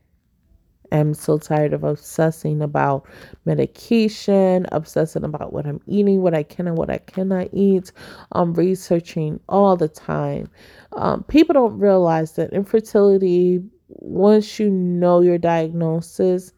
I'm 0.91 1.13
so 1.13 1.37
tired 1.37 1.73
of 1.73 1.83
obsessing 1.83 2.61
about 2.61 3.07
medication, 3.45 4.65
obsessing 4.71 5.23
about 5.23 5.53
what 5.53 5.67
I'm 5.67 5.79
eating, 5.85 6.21
what 6.21 6.33
I 6.33 6.43
can 6.43 6.67
and 6.67 6.77
what 6.77 6.89
I 6.89 6.97
cannot 6.97 7.49
eat. 7.53 7.91
I'm 8.31 8.53
researching 8.53 9.39
all 9.49 9.77
the 9.77 9.87
time. 9.87 10.49
Um, 10.93 11.23
people 11.23 11.53
don't 11.53 11.77
realize 11.77 12.33
that 12.33 12.53
infertility, 12.53 13.63
once 13.89 14.59
you 14.59 14.69
know 14.69 15.21
your 15.21 15.37
diagnosis, 15.37 16.53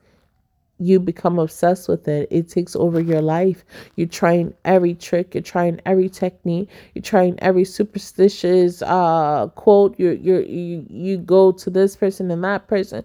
you 0.82 1.00
become 1.00 1.38
obsessed 1.38 1.88
with 1.88 2.08
it. 2.08 2.28
It 2.32 2.50
takes 2.50 2.76
over 2.76 3.00
your 3.00 3.22
life. 3.22 3.64
You're 3.96 4.08
trying 4.08 4.54
every 4.66 4.96
trick, 4.96 5.36
you're 5.36 5.44
trying 5.44 5.80
every 5.86 6.10
technique, 6.10 6.70
you're 6.96 7.04
trying 7.04 7.40
every 7.40 7.66
superstitious 7.66 8.82
uh 8.82 9.48
quote. 9.56 10.00
You 10.00 10.12
you 10.12 10.40
you 10.40 10.86
you 10.90 11.18
go 11.18 11.52
to 11.52 11.70
this 11.70 11.96
person 11.96 12.32
and 12.32 12.44
that 12.44 12.68
person. 12.68 13.04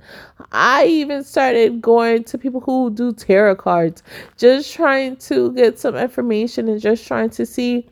I 0.52 0.86
even 0.86 1.22
started 1.22 1.82
going 1.82 2.24
to 2.24 2.38
people 2.38 2.60
who 2.60 2.90
do 2.90 3.12
tarot 3.12 3.56
cards, 3.56 4.02
just 4.38 4.72
trying 4.72 5.16
to 5.16 5.52
get 5.52 5.78
some 5.78 5.96
information 5.96 6.68
and 6.68 6.80
just 6.80 7.06
trying 7.06 7.30
to 7.30 7.44
see 7.44 7.86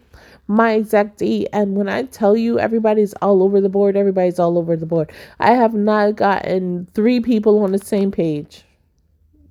my 0.47 0.73
exact 0.73 1.19
date. 1.19 1.49
And 1.53 1.77
when 1.77 1.89
I 1.89 2.05
tell 2.05 2.37
you 2.37 2.59
everybody's 2.59 3.15
all 3.15 3.43
over 3.43 3.61
the 3.61 3.69
board, 3.69 3.97
everybody's 3.97 4.39
all 4.39 4.59
over 4.59 4.77
the 4.77 4.87
board. 4.87 5.13
I 5.41 5.53
have 5.53 5.75
not 5.75 6.17
gotten 6.17 6.87
three 6.95 7.21
people 7.21 7.63
on 7.63 7.73
the 7.73 7.79
same 7.79 8.11
page 8.11 8.65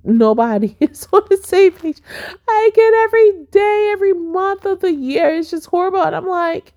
nobody 0.04 0.76
is 0.80 1.08
on 1.12 1.22
the 1.30 1.38
same 1.38 1.74
page. 1.74 2.00
I 2.48 2.72
get 2.74 2.94
every 2.94 3.46
day, 3.52 3.90
every 3.94 4.14
month 4.14 4.66
of 4.66 4.82
the 4.82 4.92
year. 4.92 5.36
It's 5.36 5.52
just 5.52 5.68
horrible. 5.68 6.02
And 6.02 6.16
I'm 6.16 6.28
like, 6.28 6.74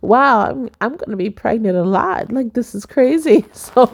wow, 0.00 0.46
I'm, 0.48 0.70
I'm 0.80 0.96
going 0.96 1.10
to 1.10 1.16
be 1.16 1.30
pregnant 1.30 1.76
a 1.76 1.84
lot. 1.84 2.32
Like, 2.32 2.54
this 2.54 2.74
is 2.74 2.86
crazy. 2.86 3.44
So 3.54 3.88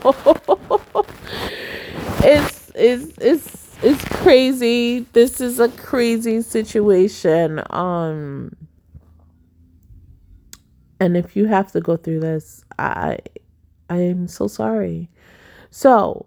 it's, 2.23 2.71
it's, 2.75 3.17
it's, 3.19 3.75
it's 3.83 4.05
crazy. 4.05 5.01
This 5.13 5.39
is 5.41 5.59
a 5.59 5.69
crazy 5.69 6.41
situation. 6.41 7.61
Um, 7.69 8.55
and 10.99 11.15
if 11.15 11.35
you 11.35 11.45
have 11.45 11.71
to 11.73 11.81
go 11.81 11.95
through 11.97 12.21
this, 12.21 12.63
I, 12.79 13.19
I 13.89 13.97
am 13.97 14.27
so 14.27 14.47
sorry. 14.47 15.09
So, 15.69 16.25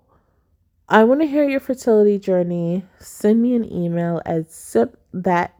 I 0.92 1.04
want 1.04 1.20
to 1.20 1.26
hear 1.28 1.48
your 1.48 1.60
fertility 1.60 2.18
journey. 2.18 2.84
Send 2.98 3.40
me 3.40 3.54
an 3.54 3.72
email 3.72 4.20
at 4.26 4.48
sipthat 4.48 5.50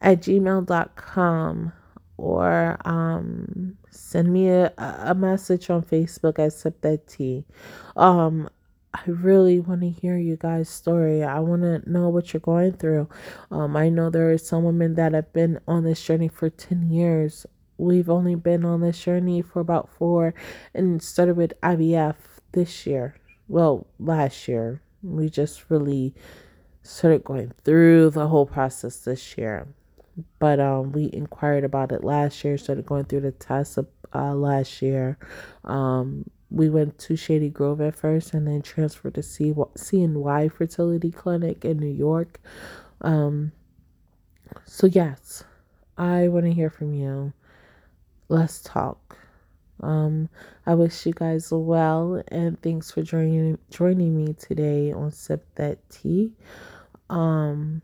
at 0.00 0.20
gmail.com 0.22 1.72
or 2.16 2.78
um, 2.86 3.76
send 3.90 4.32
me 4.32 4.48
a, 4.48 4.72
a 4.78 5.14
message 5.14 5.68
on 5.68 5.82
Facebook 5.82 6.38
at 6.38 6.54
sip 6.54 6.80
that. 6.80 7.44
Um, 7.96 8.48
I 8.94 9.02
really 9.08 9.60
want 9.60 9.82
to 9.82 9.90
hear 9.90 10.16
you 10.16 10.36
guys' 10.36 10.70
story. 10.70 11.22
I 11.22 11.40
want 11.40 11.60
to 11.60 11.82
know 11.86 12.08
what 12.08 12.32
you're 12.32 12.40
going 12.40 12.72
through. 12.72 13.10
Um, 13.50 13.76
I 13.76 13.90
know 13.90 14.08
there 14.08 14.32
are 14.32 14.38
some 14.38 14.64
women 14.64 14.94
that 14.94 15.12
have 15.12 15.34
been 15.34 15.60
on 15.68 15.84
this 15.84 16.02
journey 16.02 16.28
for 16.28 16.48
10 16.48 16.90
years. 16.90 17.44
We've 17.76 18.08
only 18.08 18.36
been 18.36 18.64
on 18.64 18.80
this 18.80 18.98
journey 18.98 19.42
for 19.42 19.60
about 19.60 19.90
four 19.90 20.32
and 20.72 21.02
started 21.02 21.36
with 21.36 21.52
IVF 21.60 22.16
this 22.52 22.86
year 22.86 23.16
well, 23.48 23.86
last 23.98 24.48
year. 24.48 24.80
We 25.02 25.28
just 25.28 25.64
really 25.68 26.14
started 26.82 27.24
going 27.24 27.52
through 27.64 28.10
the 28.10 28.28
whole 28.28 28.46
process 28.46 28.98
this 28.98 29.36
year. 29.36 29.66
But 30.38 30.60
um, 30.60 30.92
we 30.92 31.10
inquired 31.12 31.64
about 31.64 31.92
it 31.92 32.02
last 32.02 32.42
year, 32.42 32.56
started 32.56 32.86
going 32.86 33.04
through 33.04 33.20
the 33.20 33.32
tests 33.32 33.78
uh, 34.14 34.34
last 34.34 34.80
year. 34.80 35.18
Um, 35.64 36.30
we 36.50 36.70
went 36.70 36.98
to 37.00 37.16
Shady 37.16 37.50
Grove 37.50 37.80
at 37.80 37.96
first 37.96 38.32
and 38.32 38.46
then 38.46 38.62
transferred 38.62 39.14
to 39.16 39.22
C- 39.22 39.52
CNY 39.52 40.52
Fertility 40.52 41.10
Clinic 41.10 41.64
in 41.64 41.78
New 41.78 41.92
York. 41.92 42.40
Um, 43.02 43.52
so, 44.64 44.86
yes, 44.86 45.44
I 45.98 46.28
want 46.28 46.46
to 46.46 46.52
hear 46.52 46.70
from 46.70 46.94
you. 46.94 47.32
Let's 48.28 48.62
talk. 48.62 49.18
Um, 49.82 50.28
I 50.66 50.74
wish 50.74 51.06
you 51.06 51.12
guys 51.12 51.52
well 51.52 52.22
and 52.28 52.60
thanks 52.62 52.90
for 52.90 53.02
joining 53.02 53.58
joining 53.70 54.16
me 54.16 54.34
today 54.34 54.92
on 54.92 55.10
Sip 55.12 55.44
That 55.56 55.78
Tea. 55.90 56.32
Um, 57.10 57.82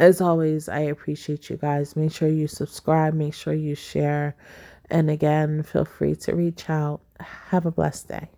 as 0.00 0.20
always, 0.20 0.68
I 0.68 0.80
appreciate 0.80 1.50
you 1.50 1.56
guys. 1.56 1.96
Make 1.96 2.12
sure 2.12 2.28
you 2.28 2.46
subscribe, 2.46 3.14
make 3.14 3.34
sure 3.34 3.54
you 3.54 3.74
share, 3.74 4.36
and 4.90 5.10
again, 5.10 5.62
feel 5.62 5.84
free 5.84 6.14
to 6.16 6.34
reach 6.36 6.70
out. 6.70 7.00
Have 7.20 7.66
a 7.66 7.70
blessed 7.72 8.08
day. 8.08 8.28